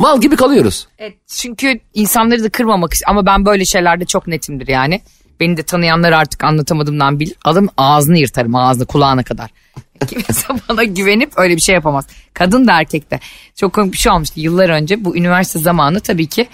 Mal 0.00 0.20
gibi 0.20 0.36
kalıyoruz. 0.36 0.88
Evet, 0.98 1.14
çünkü 1.26 1.80
insanları 1.94 2.44
da 2.44 2.48
kırmamak 2.48 2.92
ama 3.06 3.26
ben 3.26 3.46
böyle 3.46 3.64
şeylerde 3.64 4.04
çok 4.04 4.26
netimdir 4.26 4.68
yani. 4.68 5.00
Beni 5.40 5.56
de 5.56 5.62
tanıyanlar 5.62 6.12
artık 6.12 6.44
anlatamadığımdan 6.44 7.20
bilir. 7.20 7.34
Adam 7.44 7.68
ağzını 7.76 8.18
yırtarım 8.18 8.54
ağzını 8.54 8.86
kulağına 8.86 9.22
kadar. 9.22 9.50
Kimse 10.06 10.48
bana 10.68 10.84
güvenip 10.84 11.32
öyle 11.36 11.56
bir 11.56 11.60
şey 11.60 11.74
yapamaz. 11.74 12.06
Kadın 12.34 12.66
da 12.66 12.80
erkek 12.80 13.10
de. 13.10 13.20
Çok 13.56 13.72
komik 13.72 13.92
bir 13.92 13.98
şey 13.98 14.12
olmuştu 14.12 14.40
yıllar 14.40 14.68
önce. 14.68 15.04
Bu 15.04 15.16
üniversite 15.16 15.58
zamanı 15.58 16.00
tabii 16.00 16.26
ki. 16.26 16.48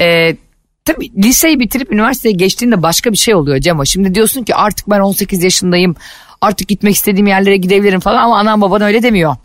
E, 0.00 0.36
tabii 0.84 1.22
liseyi 1.22 1.60
bitirip 1.60 1.92
üniversiteye 1.92 2.32
geçtiğinde 2.32 2.82
başka 2.82 3.12
bir 3.12 3.16
şey 3.16 3.34
oluyor 3.34 3.58
Cemo. 3.58 3.84
Şimdi 3.84 4.14
diyorsun 4.14 4.44
ki 4.44 4.54
artık 4.54 4.90
ben 4.90 5.00
18 5.00 5.44
yaşındayım. 5.44 5.96
Artık 6.42 6.68
gitmek 6.68 6.94
istediğim 6.94 7.26
yerlere 7.26 7.56
gidebilirim 7.56 8.00
falan 8.00 8.22
ama 8.22 8.38
anam 8.38 8.60
baban 8.60 8.82
öyle 8.82 9.02
demiyor. 9.02 9.36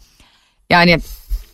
Yani 0.70 0.98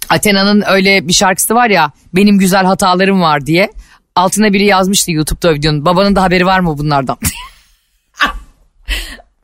Athena'nın 0.09 0.63
öyle 0.67 1.07
bir 1.07 1.13
şarkısı 1.13 1.55
var 1.55 1.69
ya 1.69 1.91
benim 2.13 2.37
güzel 2.37 2.65
hatalarım 2.65 3.21
var 3.21 3.45
diye. 3.45 3.71
Altına 4.15 4.53
biri 4.53 4.65
yazmıştı 4.65 5.11
YouTube'da 5.11 5.53
videonun. 5.53 5.85
Babanın 5.85 6.15
da 6.15 6.21
haberi 6.21 6.45
var 6.45 6.59
mı 6.59 6.77
bunlardan? 6.77 7.17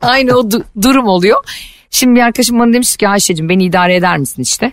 Aynı 0.01 0.37
o 0.37 0.41
du- 0.41 0.63
durum 0.81 1.07
oluyor. 1.07 1.43
Şimdi 1.91 2.15
bir 2.15 2.23
arkadaşım 2.23 2.59
bana 2.59 2.73
demiş 2.73 2.97
ki 2.97 3.07
Ayşe'cim 3.07 3.49
beni 3.49 3.63
idare 3.63 3.95
eder 3.95 4.17
misin 4.17 4.41
işte. 4.41 4.71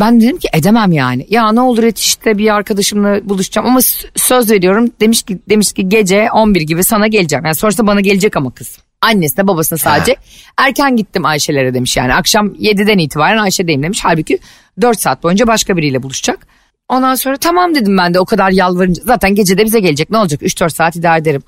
Ben 0.00 0.20
dedim 0.20 0.38
ki 0.38 0.48
edemem 0.52 0.92
yani. 0.92 1.26
Ya 1.30 1.52
ne 1.52 1.60
olur 1.60 1.82
et 1.82 1.98
işte 1.98 2.38
bir 2.38 2.54
arkadaşımla 2.54 3.28
buluşacağım 3.28 3.68
ama 3.68 3.80
söz 4.16 4.50
veriyorum. 4.50 4.90
Demiş 5.00 5.22
ki 5.22 5.38
demiş 5.48 5.72
ki 5.72 5.88
gece 5.88 6.28
11 6.32 6.60
gibi 6.60 6.84
sana 6.84 7.06
geleceğim. 7.06 7.44
Yani 7.44 7.54
sonuçta 7.54 7.86
bana 7.86 8.00
gelecek 8.00 8.36
ama 8.36 8.50
kız. 8.50 8.78
Annesine 9.02 9.46
babasına 9.46 9.78
sadece. 9.78 10.16
Erken 10.56 10.96
gittim 10.96 11.26
Ayşe'lere 11.26 11.74
demiş 11.74 11.96
yani. 11.96 12.14
Akşam 12.14 12.48
7'den 12.48 12.98
itibaren 12.98 13.38
Ayşe'deyim 13.38 13.82
demiş. 13.82 14.00
Halbuki 14.02 14.38
4 14.80 15.00
saat 15.00 15.22
boyunca 15.22 15.46
başka 15.46 15.76
biriyle 15.76 16.02
buluşacak. 16.02 16.46
Ondan 16.88 17.14
sonra 17.14 17.36
tamam 17.36 17.74
dedim 17.74 17.98
ben 17.98 18.14
de 18.14 18.20
o 18.20 18.24
kadar 18.24 18.50
yalvarınca. 18.50 19.02
Zaten 19.04 19.34
gece 19.34 19.58
de 19.58 19.64
bize 19.64 19.80
gelecek 19.80 20.10
ne 20.10 20.18
olacak 20.18 20.42
3-4 20.42 20.70
saat 20.70 20.96
idare 20.96 21.20
ederim. 21.20 21.42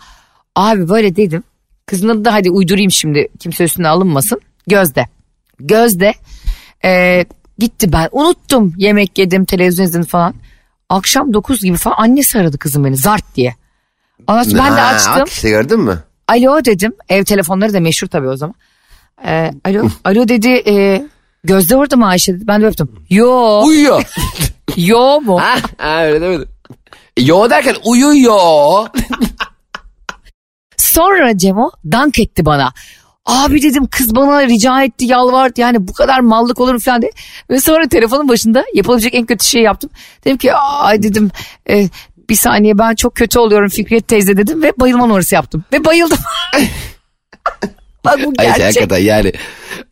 Abi 0.57 0.89
böyle 0.89 1.17
dedim. 1.17 1.43
Kızın 1.87 2.09
adı 2.09 2.25
da 2.25 2.33
hadi 2.33 2.51
uydurayım 2.51 2.91
şimdi 2.91 3.29
kimse 3.39 3.65
üstüne 3.65 3.89
alınmasın. 3.89 4.41
Gözde. 4.67 5.07
Gözde 5.61 6.15
ee, 6.85 7.25
gitti 7.59 7.93
ben 7.93 8.09
unuttum 8.13 8.75
yemek 8.77 9.19
yedim 9.19 9.45
televizyon 9.45 9.87
izledim 9.87 10.07
falan. 10.07 10.35
Akşam 10.89 11.33
9 11.33 11.61
gibi 11.61 11.77
falan 11.77 11.97
annesi 11.99 12.39
aradı 12.39 12.59
kızım 12.59 12.85
beni 12.85 12.97
zart 12.97 13.25
diye. 13.37 13.55
Ondan 14.27 14.43
sonra 14.43 14.63
ben 14.65 14.77
de 14.77 14.81
Ha, 14.81 14.87
açtım. 14.87 15.25
İşte 15.27 15.51
gördün 15.51 15.81
mü? 15.81 15.99
Alo 16.31 16.65
dedim. 16.65 16.93
Ev 17.09 17.25
telefonları 17.25 17.73
da 17.75 17.81
meşhur 17.81 18.07
tabii 18.07 18.29
o 18.29 18.37
zaman. 18.37 18.55
Ee, 19.27 19.51
alo, 19.65 19.89
alo 20.05 20.29
dedi. 20.29 20.49
E, 20.67 21.03
Gözde 21.45 21.77
orada 21.77 21.97
mı 21.97 22.07
Ayşe 22.07 22.35
dedi. 22.35 22.47
Ben 22.47 22.63
de 22.63 22.67
öptüm. 22.67 22.89
Yo. 23.11 23.63
Uyuyor. 23.65 24.03
yo 24.77 25.21
mu? 25.21 25.41
ha, 25.41 25.55
ha, 25.79 26.05
öyle 26.05 26.21
demedim. 26.21 26.49
Yo 27.19 27.51
derken 27.51 27.77
uyuyor. 27.85 28.87
Sonra 30.77 31.39
Cemo 31.39 31.71
dank 31.93 32.19
etti 32.19 32.45
bana. 32.45 32.73
Abi 33.27 33.63
dedim 33.63 33.87
kız 33.87 34.15
bana 34.17 34.47
rica 34.47 34.83
etti 34.83 35.05
yalvardı 35.05 35.61
yani 35.61 35.89
bu 35.89 35.93
kadar 35.93 36.21
mallık 36.21 36.61
olur 36.61 36.73
mu 36.73 36.81
falan 36.81 37.03
diye. 37.03 37.13
Ve 37.51 37.61
sonra 37.61 37.89
telefonun 37.89 38.29
başında 38.29 38.65
yapılabilecek 38.75 39.15
en 39.15 39.27
kötü 39.27 39.45
şeyi 39.45 39.65
yaptım. 39.65 39.91
Dedim 40.25 40.37
ki 40.37 40.55
ay 40.55 41.03
dedim 41.03 41.31
e, 41.71 41.89
bir 42.31 42.35
saniye 42.35 42.79
ben 42.79 42.95
çok 42.95 43.15
kötü 43.15 43.39
oluyorum 43.39 43.69
Fikret 43.69 44.09
teyze 44.09 44.37
dedim 44.37 44.63
ve 44.63 44.73
bayılma 44.81 45.07
numarası 45.07 45.35
yaptım. 45.35 45.65
Ve 45.73 45.85
bayıldım. 45.85 46.19
Bak 48.05 48.19
bu 48.25 48.33
Ayşe 48.39 48.51
gerçek. 48.59 48.65
hakikaten 48.65 48.99
yani 49.05 49.33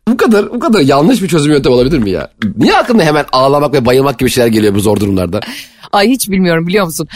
bu 0.07 0.17
kadar 0.17 0.51
bu 0.51 0.59
kadar 0.59 0.79
yanlış 0.79 1.21
bir 1.21 1.27
çözüm 1.27 1.51
yöntemi 1.51 1.75
olabilir 1.75 1.97
mi 1.99 2.09
ya? 2.09 2.29
Niye 2.57 2.77
aklına 2.77 3.03
hemen 3.03 3.25
ağlamak 3.31 3.73
ve 3.73 3.85
bayılmak 3.85 4.19
gibi 4.19 4.29
şeyler 4.29 4.47
geliyor 4.47 4.75
bu 4.75 4.79
zor 4.79 4.99
durumlarda? 4.99 5.39
Ay 5.91 6.09
hiç 6.09 6.29
bilmiyorum 6.29 6.67
biliyor 6.67 6.85
musun? 6.85 7.07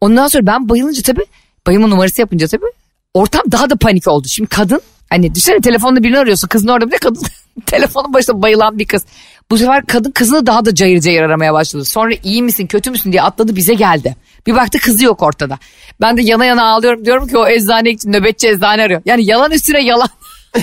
Ondan 0.00 0.26
sonra 0.28 0.46
ben 0.46 0.68
bayılınca 0.68 1.02
tabii 1.02 1.24
bayılma 1.66 1.86
numarası 1.86 2.20
yapınca 2.20 2.46
tabii 2.48 2.72
ortam 3.14 3.42
daha 3.52 3.70
da 3.70 3.76
panik 3.76 4.08
oldu. 4.08 4.28
Şimdi 4.28 4.48
kadın 4.48 4.80
hani 5.12 5.34
düşünsene 5.34 5.60
telefonla 5.60 6.02
birini 6.02 6.18
arıyorsun 6.18 6.48
kızın 6.48 6.68
orada 6.68 6.86
bir 6.86 6.92
de 6.92 6.98
kadın 6.98 7.22
telefonun 7.66 8.14
başında 8.14 8.42
bayılan 8.42 8.78
bir 8.78 8.86
kız. 8.86 9.04
Bu 9.50 9.58
sefer 9.58 9.86
kadın 9.86 10.10
kızını 10.10 10.46
daha 10.46 10.64
da 10.64 10.74
cayır 10.74 11.00
cayır 11.00 11.22
aramaya 11.22 11.52
başladı. 11.52 11.84
Sonra 11.84 12.14
iyi 12.22 12.42
misin 12.42 12.66
kötü 12.66 12.90
müsün 12.90 13.12
diye 13.12 13.22
atladı 13.22 13.56
bize 13.56 13.74
geldi. 13.74 14.16
Bir 14.46 14.54
baktı 14.54 14.78
kızı 14.78 15.04
yok 15.04 15.22
ortada. 15.22 15.58
Ben 16.00 16.16
de 16.16 16.22
yana 16.22 16.44
yana 16.44 16.64
ağlıyorum 16.64 17.04
diyorum 17.04 17.28
ki 17.28 17.38
o 17.38 17.48
eczane 17.48 17.90
için 17.90 18.12
nöbetçi 18.12 18.48
eczane 18.48 18.82
arıyor. 18.82 19.02
Yani 19.04 19.24
yalan 19.24 19.50
üstüne 19.50 19.84
yalan. 19.84 20.08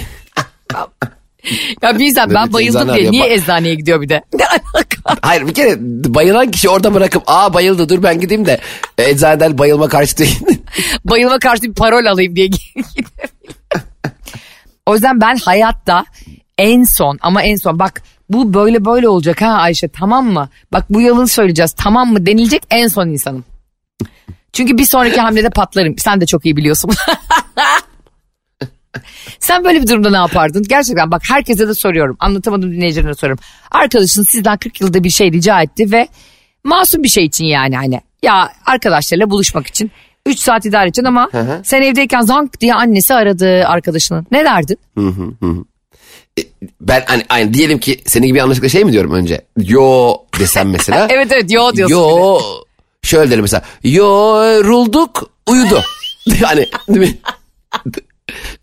ya 1.82 2.00
bir 2.00 2.06
insan 2.06 2.34
ben 2.34 2.54
bayıldım 2.54 2.94
diye 2.96 3.12
niye 3.12 3.34
eczaneye 3.34 3.76
gidiyor 3.76 4.02
bir 4.02 4.10
de? 4.10 4.22
Ne 4.34 4.46
alaka? 4.46 5.16
Hayır 5.22 5.48
bir 5.48 5.54
kere 5.54 5.76
bayılan 6.14 6.52
kişi 6.52 6.70
orada 6.70 6.94
bırakıp 6.94 7.24
aa 7.28 7.54
bayıldı 7.54 7.90
dur 7.90 8.04
ben 8.04 8.20
gideyim 8.20 8.46
de 8.46 8.60
e, 8.98 9.10
eczaneden 9.10 9.58
bayılma 9.58 9.88
karşı 9.88 10.18
değil. 10.18 10.40
bayılma 11.06 11.40
karşı 11.40 11.64
bir 11.64 11.74
parol 11.74 12.06
alayım 12.06 12.36
diye. 12.36 12.50
O 14.90 14.94
yüzden 14.94 15.22
ben 15.22 15.36
hayatta 15.36 16.06
en 16.58 16.84
son 16.84 17.18
ama 17.22 17.44
en 17.44 17.56
son 17.56 17.80
bak 17.80 18.02
bu 18.30 18.54
böyle 18.54 18.86
böyle 18.86 19.08
olacak 19.08 19.42
ha 19.42 19.48
Ayşe 19.48 19.88
tamam 19.88 20.26
mı? 20.26 20.50
Bak 20.74 20.86
bu 20.90 21.02
yalın 21.02 21.26
söyleyeceğiz 21.26 21.74
tamam 21.78 22.14
mı 22.14 22.26
denilecek 22.26 22.64
en 22.70 22.88
son 22.88 23.08
insanım. 23.08 23.46
Çünkü 24.54 24.78
bir 24.78 24.86
sonraki 24.86 25.22
hamlede 25.22 25.50
patlarım. 25.50 25.98
Sen 25.98 26.22
de 26.22 26.26
çok 26.26 26.46
iyi 26.46 26.58
biliyorsun. 26.58 26.92
Sen 29.40 29.64
böyle 29.64 29.82
bir 29.82 29.88
durumda 29.88 30.10
ne 30.10 30.18
yapardın? 30.18 30.66
Gerçekten 30.70 31.12
bak 31.12 31.22
herkese 31.30 31.68
de 31.68 31.74
soruyorum. 31.74 32.18
Anlatamadım 32.20 32.72
dinleyicilerine 32.72 33.14
soruyorum. 33.14 33.44
Arkadaşın 33.72 34.24
sizden 34.24 34.58
40 34.58 34.82
yılda 34.82 35.04
bir 35.04 35.10
şey 35.10 35.32
rica 35.32 35.62
etti 35.62 35.92
ve 35.92 36.08
masum 36.64 37.04
bir 37.04 37.10
şey 37.10 37.26
için 37.26 37.46
yani 37.46 37.76
hani. 37.76 38.02
Ya 38.24 38.50
arkadaşlarıyla 38.66 39.30
buluşmak 39.30 39.68
için 39.68 39.92
3 40.30 40.40
saat 40.40 40.66
idare 40.66 40.84
edeceksin 40.84 41.08
ama 41.08 41.30
sen 41.64 41.82
evdeyken 41.82 42.22
zank 42.22 42.62
diye 42.62 42.74
annesi 42.74 43.14
aradı 43.14 43.66
arkadaşının. 43.66 44.28
Ne 44.32 44.46
derdin? 44.46 44.78
ben 46.82 47.04
hani 47.08 47.26
aynı 47.30 47.54
diyelim 47.54 47.80
ki 47.80 48.02
senin 48.06 48.28
gibi 48.28 48.38
yanlışlıkla 48.38 48.70
şey 48.70 48.84
mi 48.84 48.92
diyorum 48.92 49.12
önce? 49.12 49.42
Yo 49.58 50.14
desem 50.40 50.70
mesela. 50.70 51.08
Evet 51.12 51.32
evet 51.32 51.52
yo 51.52 51.74
diyorsun. 51.74 51.96
Yo 51.96 52.40
şöyle 53.04 53.32
derim 53.32 53.42
mesela. 53.42 53.64
Yo 53.84 54.06
rulduk 54.64 55.32
uyudu. 55.48 55.82
hani 56.44 56.66
değil 56.90 57.00
mi? 57.00 57.18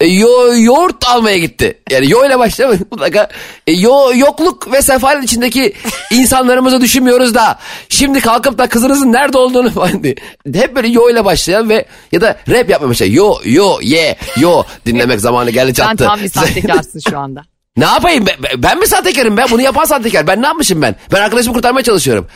E, 0.01 0.07
Yo 0.07 0.29
yoğurt 0.57 1.05
almaya 1.09 1.39
gitti. 1.39 1.79
Yani 1.91 2.11
yo 2.11 2.27
ile 2.27 2.39
başlıyor 2.39 2.79
mutlaka. 2.91 3.29
E, 3.67 3.73
yo 3.73 4.11
yokluk 4.17 4.73
ve 4.73 4.83
sefaletin 4.83 5.23
içindeki 5.27 5.73
insanlarımızı 6.11 6.81
düşünmüyoruz 6.81 7.35
da. 7.35 7.59
Şimdi 7.89 8.21
kalkıp 8.21 8.59
da 8.59 8.69
kızınızın 8.69 9.13
nerede 9.13 9.39
olduğunu 9.39 9.71
falan 9.75 10.03
diye. 10.03 10.15
Hep 10.55 10.77
böyle 10.77 10.89
yo 10.89 11.11
ile 11.11 11.25
başlayan 11.25 11.69
ve 11.69 11.85
ya 12.13 12.21
da 12.21 12.37
rap 12.49 12.71
yapmaya 12.71 12.89
başlayan. 12.91 13.11
Yo 13.13 13.35
yo 13.45 13.79
ye 13.83 14.17
yo 14.37 14.63
dinlemek 14.87 15.21
zamanı 15.21 15.51
geldi 15.51 15.75
Sen 15.75 15.85
çattı. 15.87 16.05
tam 16.05 16.21
bir 16.21 16.29
sahtekarsın 16.33 17.01
şu 17.11 17.19
anda. 17.19 17.43
Ne 17.77 17.85
yapayım 17.85 18.25
ben, 18.27 18.63
ben 18.63 18.79
mi 18.79 18.87
sahtekarım 18.87 19.37
ben 19.37 19.47
bunu 19.51 19.63
yapan 19.63 19.85
sahtekar 19.85 20.27
ben 20.27 20.43
ne 20.43 20.47
yapmışım 20.47 20.83
ben 20.83 20.97
ben 21.13 21.21
arkadaşımı 21.23 21.55
kurtarmaya 21.55 21.83
çalışıyorum. 21.85 22.27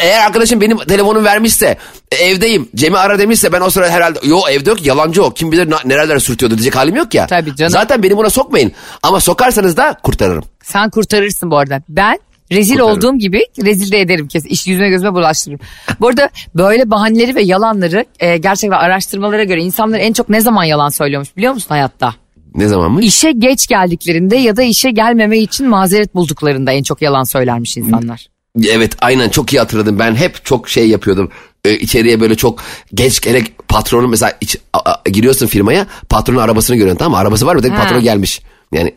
Eğer 0.00 0.26
arkadaşım 0.26 0.60
benim 0.60 0.78
telefonumu 0.78 1.24
vermişse 1.24 1.76
e, 2.12 2.16
evdeyim 2.16 2.68
Cem'i 2.74 2.98
ara 2.98 3.18
demişse 3.18 3.52
ben 3.52 3.60
o 3.60 3.70
sırada 3.70 3.90
herhalde 3.90 4.18
yo 4.24 4.40
evde 4.50 4.70
yok 4.70 4.86
yalancı 4.86 5.24
o 5.24 5.30
kim 5.30 5.52
bilir 5.52 5.70
na- 5.70 5.80
nereler 5.84 6.18
sürtüyordu 6.18 6.54
diyecek 6.58 6.76
halim 6.76 6.96
yok 6.96 7.14
ya. 7.14 7.26
Tabii 7.26 7.56
canım. 7.56 7.70
Zaten 7.72 8.02
beni 8.02 8.16
buna 8.16 8.30
sokmayın 8.30 8.72
ama 9.02 9.20
sokarsanız 9.20 9.76
da 9.76 9.96
kurtarırım. 10.02 10.44
Sen 10.62 10.90
kurtarırsın 10.90 11.50
bu 11.50 11.56
arada. 11.58 11.82
Ben 11.88 12.18
rezil 12.52 12.74
Kurtarırım. 12.78 12.96
olduğum 12.98 13.18
gibi 13.18 13.46
rezil 13.64 13.92
de 13.92 14.00
ederim 14.00 14.28
kesin. 14.28 14.48
İş 14.48 14.66
yüzüme 14.66 14.88
gözüme 14.88 15.12
bulaştırırım. 15.14 15.60
Bu 16.00 16.08
arada 16.08 16.30
böyle 16.54 16.90
bahaneleri 16.90 17.34
ve 17.34 17.42
yalanları 17.42 18.04
e, 18.20 18.36
gerçekten 18.36 18.78
araştırmalara 18.78 19.44
göre 19.44 19.62
insanlar 19.62 19.98
en 19.98 20.12
çok 20.12 20.28
ne 20.28 20.40
zaman 20.40 20.64
yalan 20.64 20.88
söylüyormuş 20.88 21.36
biliyor 21.36 21.52
musun 21.52 21.68
hayatta? 21.68 22.14
Ne 22.54 22.68
zaman 22.68 22.92
mı? 22.92 23.02
İşe 23.02 23.32
geç 23.32 23.66
geldiklerinde 23.66 24.36
ya 24.36 24.56
da 24.56 24.62
işe 24.62 24.90
gelmeme 24.90 25.38
için 25.38 25.68
mazeret 25.68 26.14
bulduklarında 26.14 26.72
en 26.72 26.82
çok 26.82 27.02
yalan 27.02 27.24
söylermiş 27.24 27.76
insanlar. 27.76 28.26
Evet 28.70 28.92
aynen 29.00 29.28
çok 29.28 29.52
iyi 29.52 29.58
hatırladım. 29.58 29.98
Ben 29.98 30.14
hep 30.14 30.44
çok 30.44 30.68
şey 30.68 30.88
yapıyordum. 30.88 31.30
Ee, 31.64 31.74
içeriye 31.78 32.20
böyle 32.20 32.34
çok 32.36 32.62
geç 32.94 33.20
gerek 33.20 33.68
patronun 33.68 34.10
mesela 34.10 34.32
iç- 34.40 34.56
a- 34.72 34.90
a- 34.92 35.02
giriyorsun 35.10 35.46
firmaya 35.46 35.86
patronun 36.08 36.38
arabasını 36.38 36.76
görüyorsun 36.76 36.98
tamam 36.98 37.12
mı? 37.12 37.18
Arabası 37.18 37.46
var 37.46 37.54
mı? 37.56 37.62
Dedim 37.62 37.74
Ha. 37.74 37.82
patron 37.82 38.00
gelmiş. 38.02 38.42
Yani 38.72 38.94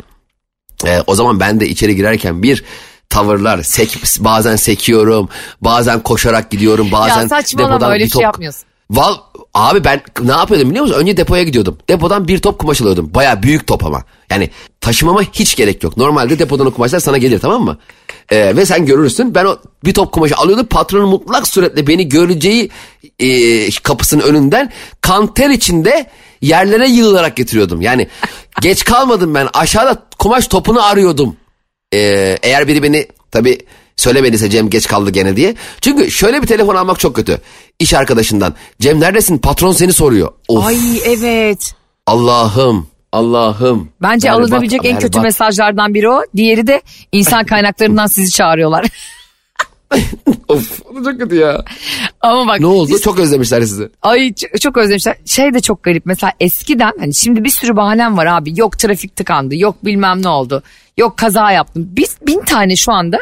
e, 0.85 1.01
o 1.07 1.15
zaman 1.15 1.39
ben 1.39 1.59
de 1.59 1.67
içeri 1.69 1.95
girerken 1.95 2.43
bir 2.43 2.63
tavırlar 3.09 3.63
sek, 3.63 3.97
bazen 4.19 4.55
sekiyorum 4.55 5.29
bazen 5.61 5.99
koşarak 6.03 6.51
gidiyorum 6.51 6.91
bazen 6.91 7.21
ya 7.21 7.27
saçmalama 7.27 7.89
öyle 7.89 8.03
bir 8.05 8.09
şey 8.09 8.21
yapmıyorsun. 8.21 8.63
Val 8.91 9.15
abi 9.53 9.83
ben 9.83 10.01
ne 10.23 10.31
yapıyordum 10.31 10.69
biliyor 10.69 10.85
musun? 10.85 10.99
Önce 10.99 11.17
depoya 11.17 11.43
gidiyordum. 11.43 11.77
Depodan 11.89 12.27
bir 12.27 12.39
top 12.39 12.59
kumaş 12.59 12.81
alıyordum. 12.81 13.11
Baya 13.13 13.43
büyük 13.43 13.67
top 13.67 13.85
ama. 13.85 14.03
Yani 14.29 14.49
taşımama 14.81 15.21
hiç 15.21 15.55
gerek 15.55 15.83
yok. 15.83 15.97
Normalde 15.97 16.39
depodan 16.39 16.67
o 16.67 16.71
kumaşlar 16.71 16.99
sana 16.99 17.17
gelir 17.17 17.39
tamam 17.39 17.63
mı? 17.63 17.77
Ee, 18.29 18.55
ve 18.55 18.65
sen 18.65 18.85
görürsün. 18.85 19.35
Ben 19.35 19.45
o 19.45 19.57
bir 19.85 19.93
top 19.93 20.11
kumaşı 20.11 20.35
alıyordum. 20.35 20.65
Patronun 20.65 21.09
mutlak 21.09 21.47
suretle 21.47 21.87
beni 21.87 22.09
göreceği 22.09 22.69
e, 23.19 23.71
kapısının 23.71 24.23
önünden 24.23 24.71
kanter 25.01 25.49
içinde 25.49 26.09
yerlere 26.41 26.89
yığılarak 26.89 27.35
getiriyordum. 27.35 27.81
Yani 27.81 28.07
geç 28.61 28.83
kalmadım 28.83 29.35
ben. 29.35 29.47
Aşağıda 29.53 30.03
kumaş 30.19 30.47
topunu 30.47 30.83
arıyordum. 30.85 31.35
Ee, 31.93 32.37
eğer 32.43 32.67
biri 32.67 32.83
beni 32.83 33.07
tabi 33.31 33.59
söylemediyse 33.95 34.49
Cem 34.49 34.69
geç 34.69 34.87
kaldı 34.87 35.09
gene 35.09 35.35
diye. 35.35 35.55
Çünkü 35.81 36.11
şöyle 36.11 36.41
bir 36.41 36.47
telefon 36.47 36.75
almak 36.75 36.99
çok 36.99 37.15
kötü. 37.15 37.41
İş 37.79 37.93
arkadaşından. 37.93 38.53
Cem 38.81 38.99
neredesin? 38.99 39.37
Patron 39.37 39.71
seni 39.71 39.93
soruyor. 39.93 40.31
Of 40.47 40.65
Ay 40.65 40.77
evet. 41.05 41.73
Allah'ım. 42.07 42.87
Allah'ım. 43.15 43.89
Bence 44.01 44.27
Berbat, 44.27 44.39
alınabilecek 44.39 44.85
en 44.85 44.99
kötü 44.99 45.13
berbat. 45.13 45.23
mesajlardan 45.23 45.93
biri 45.93 46.09
o. 46.09 46.21
Diğeri 46.35 46.67
de 46.67 46.81
insan 47.11 47.43
kaynaklarından 47.45 48.07
sizi 48.07 48.31
çağırıyorlar. 48.31 48.85
Of 50.47 50.81
çok 51.03 51.19
kötü 51.19 51.35
ya. 51.35 51.63
Ama 52.21 52.47
bak 52.47 52.59
Ne 52.59 52.65
oldu? 52.65 52.99
Çok 52.99 53.19
özlemişler 53.19 53.61
sizi. 53.61 53.89
Ay 54.01 54.33
çok 54.61 54.77
özlemişler. 54.77 55.15
Şey 55.25 55.53
de 55.53 55.59
çok 55.59 55.83
garip. 55.83 56.05
Mesela 56.05 56.33
eskiden 56.39 56.93
hani 56.99 57.15
şimdi 57.15 57.43
bir 57.43 57.49
sürü 57.49 57.75
bahanem 57.75 58.17
var 58.17 58.25
abi. 58.25 58.59
Yok 58.59 58.79
trafik 58.79 59.15
tıkandı. 59.15 59.55
Yok 59.55 59.85
bilmem 59.85 60.23
ne 60.23 60.27
oldu. 60.29 60.63
Yok 60.97 61.17
kaza 61.17 61.51
yaptım. 61.51 61.87
Biz 61.91 62.17
bin 62.27 62.41
tane 62.41 62.75
şu 62.75 62.91
anda 62.91 63.17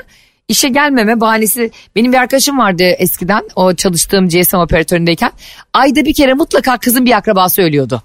işe 0.47 0.69
gelmeme 0.69 1.21
bahanesi. 1.21 1.71
Benim 1.95 2.11
bir 2.11 2.17
arkadaşım 2.17 2.57
vardı 2.57 2.83
eskiden 2.83 3.43
o 3.55 3.73
çalıştığım 3.73 4.29
GSM 4.29 4.57
operatöründeyken. 4.57 5.31
Ayda 5.73 6.05
bir 6.05 6.13
kere 6.13 6.33
mutlaka 6.33 6.77
kızın 6.77 7.05
bir 7.05 7.11
akrabası 7.17 7.61
ölüyordu. 7.61 8.01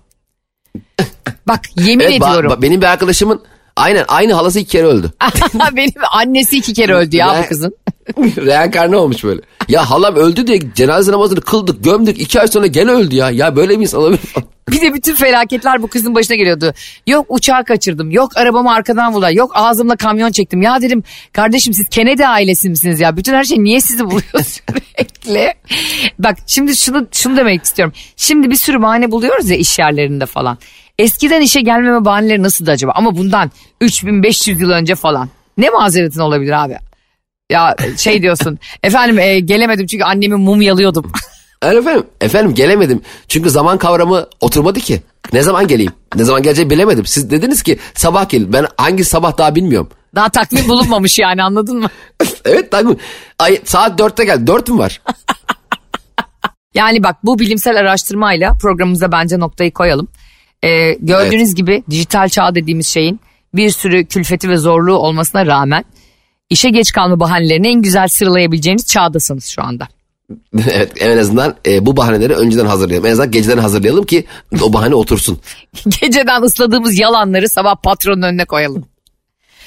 Bak 1.49 1.61
yemin 1.77 2.05
Evet, 2.05 2.17
ediyorum. 2.17 2.53
ba- 2.53 2.62
benim 2.62 2.81
bir 2.81 2.87
arkadaşımın 2.87 3.43
aynen 3.77 4.05
aynı 4.09 4.33
halası 4.33 4.59
iki 4.59 4.71
kere 4.71 4.87
öldü. 4.87 5.12
Benim 5.77 5.93
annesi 6.12 6.57
iki 6.57 6.73
kere 6.75 6.95
öldü 6.95 7.17
ya 7.17 7.29
Ben- 7.35 7.43
bu 7.43 7.49
kızın. 7.49 7.75
Reenkarne 8.37 8.97
olmuş 8.97 9.25
böyle. 9.25 9.41
Ya 9.69 9.91
halam 9.91 10.14
öldü 10.17 10.47
diye 10.47 10.61
cenaze 10.75 11.12
namazını 11.12 11.41
kıldık 11.41 11.85
gömdük 11.85 12.21
iki 12.21 12.41
ay 12.41 12.49
sonra 12.49 12.67
gene 12.67 12.91
öldü 12.91 13.14
ya. 13.14 13.31
Ya 13.31 13.57
böyle 13.57 13.77
mi 13.77 13.83
insan 13.83 14.01
olabilir? 14.01 14.21
Bir 14.71 14.81
de 14.81 14.95
bütün 14.95 15.14
felaketler 15.14 15.83
bu 15.83 15.88
kızın 15.88 16.14
başına 16.14 16.37
geliyordu. 16.37 16.75
Yok 17.07 17.27
uçağı 17.29 17.64
kaçırdım. 17.64 18.11
Yok 18.11 18.37
arabamı 18.37 18.73
arkadan 18.73 19.12
vurdular. 19.12 19.31
Yok 19.31 19.51
ağzımla 19.55 19.97
kamyon 19.97 20.31
çektim. 20.31 20.62
Ya 20.62 20.83
dedim 20.83 21.03
kardeşim 21.33 21.75
siz 21.75 21.88
Kennedy 21.88 22.27
ailesi 22.27 22.71
misiniz 22.71 23.01
ya? 23.01 23.17
Bütün 23.17 23.35
her 23.35 23.45
şey 23.45 23.59
niye 23.64 23.81
sizi 23.81 24.05
buluyor 24.05 24.45
sürekli? 24.45 25.55
Bak 26.19 26.37
şimdi 26.47 26.77
şunu, 26.77 27.07
şunu 27.12 27.37
demek 27.37 27.64
istiyorum. 27.64 27.95
Şimdi 28.17 28.51
bir 28.51 28.57
sürü 28.57 28.83
bahane 28.83 29.11
buluyoruz 29.11 29.51
ya 29.51 29.57
iş 29.57 29.79
yerlerinde 29.79 30.27
falan. 30.27 30.59
Eskiden 30.98 31.40
işe 31.40 31.61
gelmeme 31.61 32.04
bahaneleri 32.04 32.42
nasıldı 32.42 32.70
acaba? 32.70 32.92
Ama 32.94 33.16
bundan 33.16 33.50
3500 33.80 34.61
yıl 34.61 34.70
önce 34.70 34.94
falan. 34.94 35.28
Ne 35.58 35.70
mazeretin 35.70 36.20
olabilir 36.20 36.64
abi? 36.64 36.78
Ya 37.50 37.76
şey 37.96 38.22
diyorsun. 38.22 38.58
efendim 38.82 39.18
e, 39.18 39.40
gelemedim 39.40 39.87
çünkü 39.87 40.04
annemi 40.04 40.34
mumyalıyordum. 40.34 41.12
Yani 41.64 41.78
efendim, 41.78 42.06
efendim 42.20 42.54
gelemedim. 42.54 43.00
Çünkü 43.28 43.50
zaman 43.50 43.78
kavramı 43.78 44.26
oturmadı 44.40 44.80
ki. 44.80 45.02
Ne 45.32 45.42
zaman 45.42 45.66
geleyim? 45.66 45.92
Ne 46.16 46.24
zaman 46.24 46.42
geleceğimi 46.42 46.70
bilemedim. 46.70 47.06
Siz 47.06 47.30
dediniz 47.30 47.62
ki 47.62 47.78
sabah 47.94 48.28
gelin. 48.28 48.52
Ben 48.52 48.66
hangi 48.76 49.04
sabah 49.04 49.38
daha 49.38 49.54
bilmiyorum. 49.54 49.88
Daha 50.14 50.28
takvim 50.28 50.64
bulunmamış 50.68 51.18
yani 51.18 51.42
anladın 51.42 51.76
mı? 51.80 51.88
evet 52.44 52.70
takvim. 52.70 52.96
Ay, 53.38 53.61
saat 53.64 53.98
dörtte 53.98 54.24
gel. 54.24 54.46
Dört 54.46 54.68
mü 54.68 54.78
var? 54.78 55.00
Yani 56.74 57.02
bak 57.02 57.16
bu 57.24 57.38
bilimsel 57.38 57.76
araştırmayla 57.76 58.52
programımıza 58.61 59.12
bence 59.12 59.38
noktayı 59.38 59.72
koyalım. 59.72 60.08
Ee, 60.64 60.92
gördüğünüz 61.01 61.55
gibi 61.55 61.83
dijital 61.90 62.29
çağ 62.29 62.55
dediğimiz 62.55 62.87
şeyin 62.87 63.21
bir 63.55 63.71
sürü 63.71 64.07
külfeti 64.07 64.49
ve 64.49 64.57
zorluğu 64.57 64.97
olmasına 64.97 65.47
rağmen 65.47 65.85
işe 66.51 66.71
geç 66.71 66.92
kalma 66.92 67.21
bahanelerini 67.21 67.68
en 67.68 67.83
güzel 67.83 68.09
sıralayabileceğiniz 68.09 68.87
çağdasınız 68.87 69.47
şu 69.47 69.62
anda. 69.62 69.88
evet 70.73 70.92
en 71.03 71.18
azından 71.18 71.57
e, 71.66 71.87
bu 71.87 71.97
bahaneleri 71.97 72.35
önceden 72.35 72.66
hazırlayalım. 72.66 73.07
En 73.07 73.12
azından 73.12 73.31
geceden 73.31 73.59
hazırlayalım 73.59 74.07
ki 74.07 74.25
o 74.62 74.73
bahane 74.73 74.94
otursun. 74.94 75.40
Geceden 76.01 76.42
ısladığımız 76.42 76.99
yalanları 76.99 77.49
sabah 77.49 77.77
patronun 77.77 78.23
önüne 78.23 78.44
koyalım. 78.44 78.85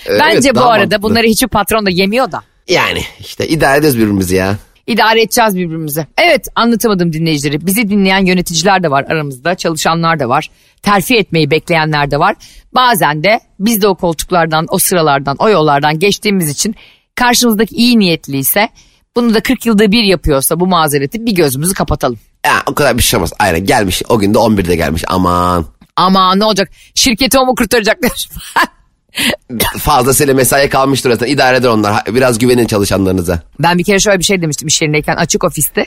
Ee, 0.08 0.20
Bence 0.20 0.50
evet, 0.50 0.56
bu 0.56 0.62
arada 0.62 0.78
mantıklı. 0.78 1.04
bunları 1.04 1.28
hiçbir 1.28 1.48
patron 1.48 1.86
da 1.86 1.90
yemiyor 1.90 2.32
da. 2.32 2.42
Yani 2.68 3.02
işte 3.20 3.48
idare 3.48 3.78
ediyoruz 3.78 4.00
birbirimizi 4.00 4.36
ya. 4.36 4.58
İdare 4.88 5.22
edeceğiz 5.22 5.56
birbirimize. 5.56 6.08
Evet 6.18 6.48
anlatamadım 6.56 7.14
dinleyicileri. 7.14 7.66
Bizi 7.66 7.90
dinleyen 7.90 8.26
yöneticiler 8.26 8.84
de 8.84 8.92
var 8.92 9.06
aramızda. 9.10 9.56
Çalışanlar 9.56 10.20
da 10.20 10.30
var. 10.30 10.50
Terfi 10.82 11.16
etmeyi 11.18 11.52
bekleyenler 11.52 12.12
de 12.12 12.20
var. 12.20 12.36
Bazen 12.76 13.24
de 13.24 13.40
biz 13.60 13.82
de 13.82 13.88
o 13.88 13.96
koltuklardan, 13.96 14.66
o 14.70 14.78
sıralardan, 14.78 15.36
o 15.40 15.50
yollardan 15.50 16.00
geçtiğimiz 16.00 16.50
için 16.50 16.76
karşımızdaki 17.16 17.76
iyi 17.76 18.00
niyetliyse 18.00 18.70
bunu 19.16 19.34
da 19.34 19.40
40 19.40 19.66
yılda 19.66 19.92
bir 19.92 20.04
yapıyorsa 20.04 20.60
bu 20.60 20.68
mazereti 20.68 21.26
bir 21.26 21.32
gözümüzü 21.32 21.74
kapatalım. 21.74 22.20
Ya, 22.46 22.64
o 22.68 22.74
kadar 22.74 22.98
bir 22.98 23.04
şey 23.04 23.18
olmaz. 23.18 23.34
Aynen 23.40 23.66
gelmiş. 23.66 24.02
O 24.10 24.20
gün 24.20 24.34
de 24.34 24.38
11'de 24.38 24.76
gelmiş. 24.76 25.04
Aman. 25.08 25.66
Ama 25.96 26.36
ne 26.36 26.46
olacak? 26.46 26.70
Şirketi 26.96 27.40
o 27.40 27.46
mu 27.46 27.56
kurtaracaklar? 27.56 28.12
Fazlasıyla 29.80 30.34
mesaiye 30.34 30.70
kalmıştır 30.70 31.12
zaten. 31.12 31.28
İdare 31.28 31.58
eder 31.58 31.70
onlar. 31.70 32.04
Biraz 32.08 32.40
güvenin 32.40 32.66
çalışanlarınıza. 32.66 33.40
Ben 33.60 33.78
bir 33.78 33.84
kere 33.84 34.00
şöyle 34.00 34.20
bir 34.20 34.24
şey 34.24 34.42
demiştim 34.42 34.68
iş 34.68 34.82
yerindeyken 34.82 35.16
açık 35.16 35.44
ofiste. 35.44 35.86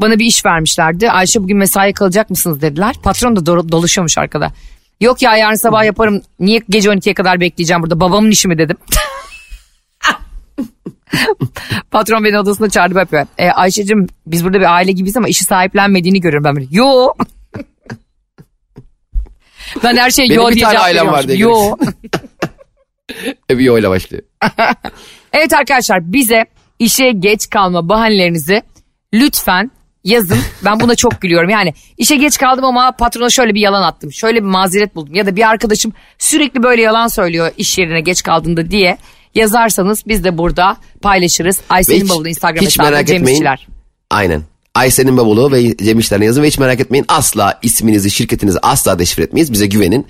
Bana 0.00 0.18
bir 0.18 0.24
iş 0.24 0.46
vermişlerdi. 0.46 1.10
Ayşe 1.10 1.42
bugün 1.42 1.56
mesai 1.56 1.92
kalacak 1.92 2.30
mısınız 2.30 2.62
dediler. 2.62 2.96
Patron 3.02 3.36
da 3.36 3.40
do- 3.40 3.72
dolaşıyormuş 3.72 4.18
arkada. 4.18 4.52
Yok 5.00 5.22
ya 5.22 5.36
yarın 5.36 5.54
sabah 5.54 5.84
yaparım. 5.84 6.22
Niye 6.40 6.60
gece 6.70 6.88
12'ye 6.90 7.14
kadar 7.14 7.40
bekleyeceğim 7.40 7.82
burada? 7.82 8.00
Babamın 8.00 8.30
işi 8.30 8.48
mi 8.48 8.58
dedim. 8.58 8.76
Patron 11.90 12.24
beni 12.24 12.38
odasına 12.38 12.70
çağırdı 12.70 12.98
yapıyor. 12.98 13.26
E, 13.38 13.50
Ayşe'cim 13.50 14.06
biz 14.26 14.44
burada 14.44 14.60
bir 14.60 14.74
aile 14.74 14.92
gibiyiz 14.92 15.16
ama 15.16 15.28
işi 15.28 15.44
sahiplenmediğini 15.44 16.20
görüyorum 16.20 16.44
ben 16.44 16.56
böyle. 16.56 16.66
Ben 19.84 19.96
her 19.96 20.10
Benim 20.18 20.32
yo 20.32 20.48
bir 20.48 20.54
diye 20.54 20.64
tane 20.64 20.72
cevap 20.74 20.84
ailem 20.86 21.06
var 21.06 21.28
diye 21.28 21.38
Yo. 21.38 21.76
Bir 23.50 23.68
oyla 23.68 23.90
başlıyor. 23.90 24.22
Evet 25.32 25.52
arkadaşlar 25.52 26.12
bize 26.12 26.44
işe 26.78 27.10
geç 27.10 27.50
kalma 27.50 27.88
bahanelerinizi 27.88 28.62
lütfen 29.14 29.70
yazın. 30.04 30.38
Ben 30.64 30.80
buna 30.80 30.94
çok 30.94 31.20
gülüyorum. 31.20 31.50
Yani 31.50 31.74
işe 31.98 32.16
geç 32.16 32.38
kaldım 32.38 32.64
ama 32.64 32.92
patrona 32.92 33.30
şöyle 33.30 33.54
bir 33.54 33.60
yalan 33.60 33.82
attım. 33.82 34.12
Şöyle 34.12 34.38
bir 34.38 34.48
mazeret 34.48 34.94
buldum. 34.94 35.14
Ya 35.14 35.26
da 35.26 35.36
bir 35.36 35.48
arkadaşım 35.48 35.92
sürekli 36.18 36.62
böyle 36.62 36.82
yalan 36.82 37.08
söylüyor 37.08 37.50
iş 37.56 37.78
yerine 37.78 38.00
geç 38.00 38.22
kaldığında 38.22 38.70
diye 38.70 38.98
yazarsanız 39.34 40.02
biz 40.06 40.24
de 40.24 40.38
burada 40.38 40.76
paylaşırız. 41.02 41.60
Hiç- 41.70 42.10
bavulu 42.10 42.28
Instagram 42.28 42.64
hiç 42.64 42.78
hesabı 42.78 42.90
merak 42.90 43.06
Cem 43.06 43.16
etmeyin. 43.16 43.38
Aynen. 44.10 44.42
Aysen'in 44.74 45.16
bavulu 45.16 45.52
ve 45.52 45.76
Cem 45.76 45.98
İşler'ine 45.98 46.24
yazın 46.24 46.42
ve 46.42 46.46
hiç 46.46 46.58
merak 46.58 46.80
etmeyin. 46.80 47.04
Asla 47.08 47.58
isminizi, 47.62 48.10
şirketinizi 48.10 48.58
asla 48.62 48.98
deşifre 48.98 49.22
etmeyiz. 49.22 49.52
Bize 49.52 49.66
güvenin. 49.66 50.06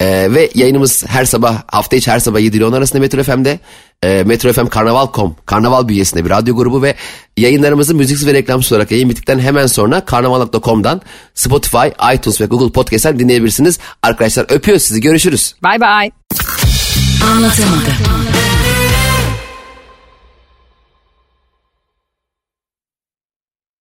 Ee, 0.00 0.28
ve 0.30 0.50
yayınımız 0.54 1.04
her 1.06 1.24
sabah, 1.24 1.62
hafta 1.66 1.96
içi 1.96 2.10
her 2.10 2.18
sabah 2.18 2.40
7 2.40 2.56
ile 2.56 2.64
10 2.64 2.72
arasında 2.72 3.00
Metro 3.00 3.22
FM'de. 3.22 3.60
Ee, 4.02 4.22
Metro 4.26 4.52
FM 4.52 4.66
Karnaval.com, 4.66 5.36
Karnaval 5.46 5.88
bünyesinde 5.88 6.24
bir 6.24 6.30
radyo 6.30 6.56
grubu 6.56 6.82
ve 6.82 6.94
yayınlarımızı 7.36 7.94
müziksiz 7.94 8.26
ve 8.26 8.34
reklamsız 8.34 8.72
olarak 8.72 8.90
yayın 8.90 9.10
bittikten 9.10 9.38
hemen 9.38 9.66
sonra 9.66 10.04
Karnaval.com'dan 10.04 11.00
Spotify, 11.34 11.86
iTunes 12.14 12.40
ve 12.40 12.46
Google 12.46 12.72
Podcast'ten 12.72 13.18
dinleyebilirsiniz. 13.18 13.78
Arkadaşlar 14.02 14.46
öpüyoruz 14.48 14.82
sizi. 14.82 15.00
Görüşürüz. 15.00 15.54
Bay 15.62 15.80
bay. 15.80 16.10
Anlatamadım. 17.32 18.31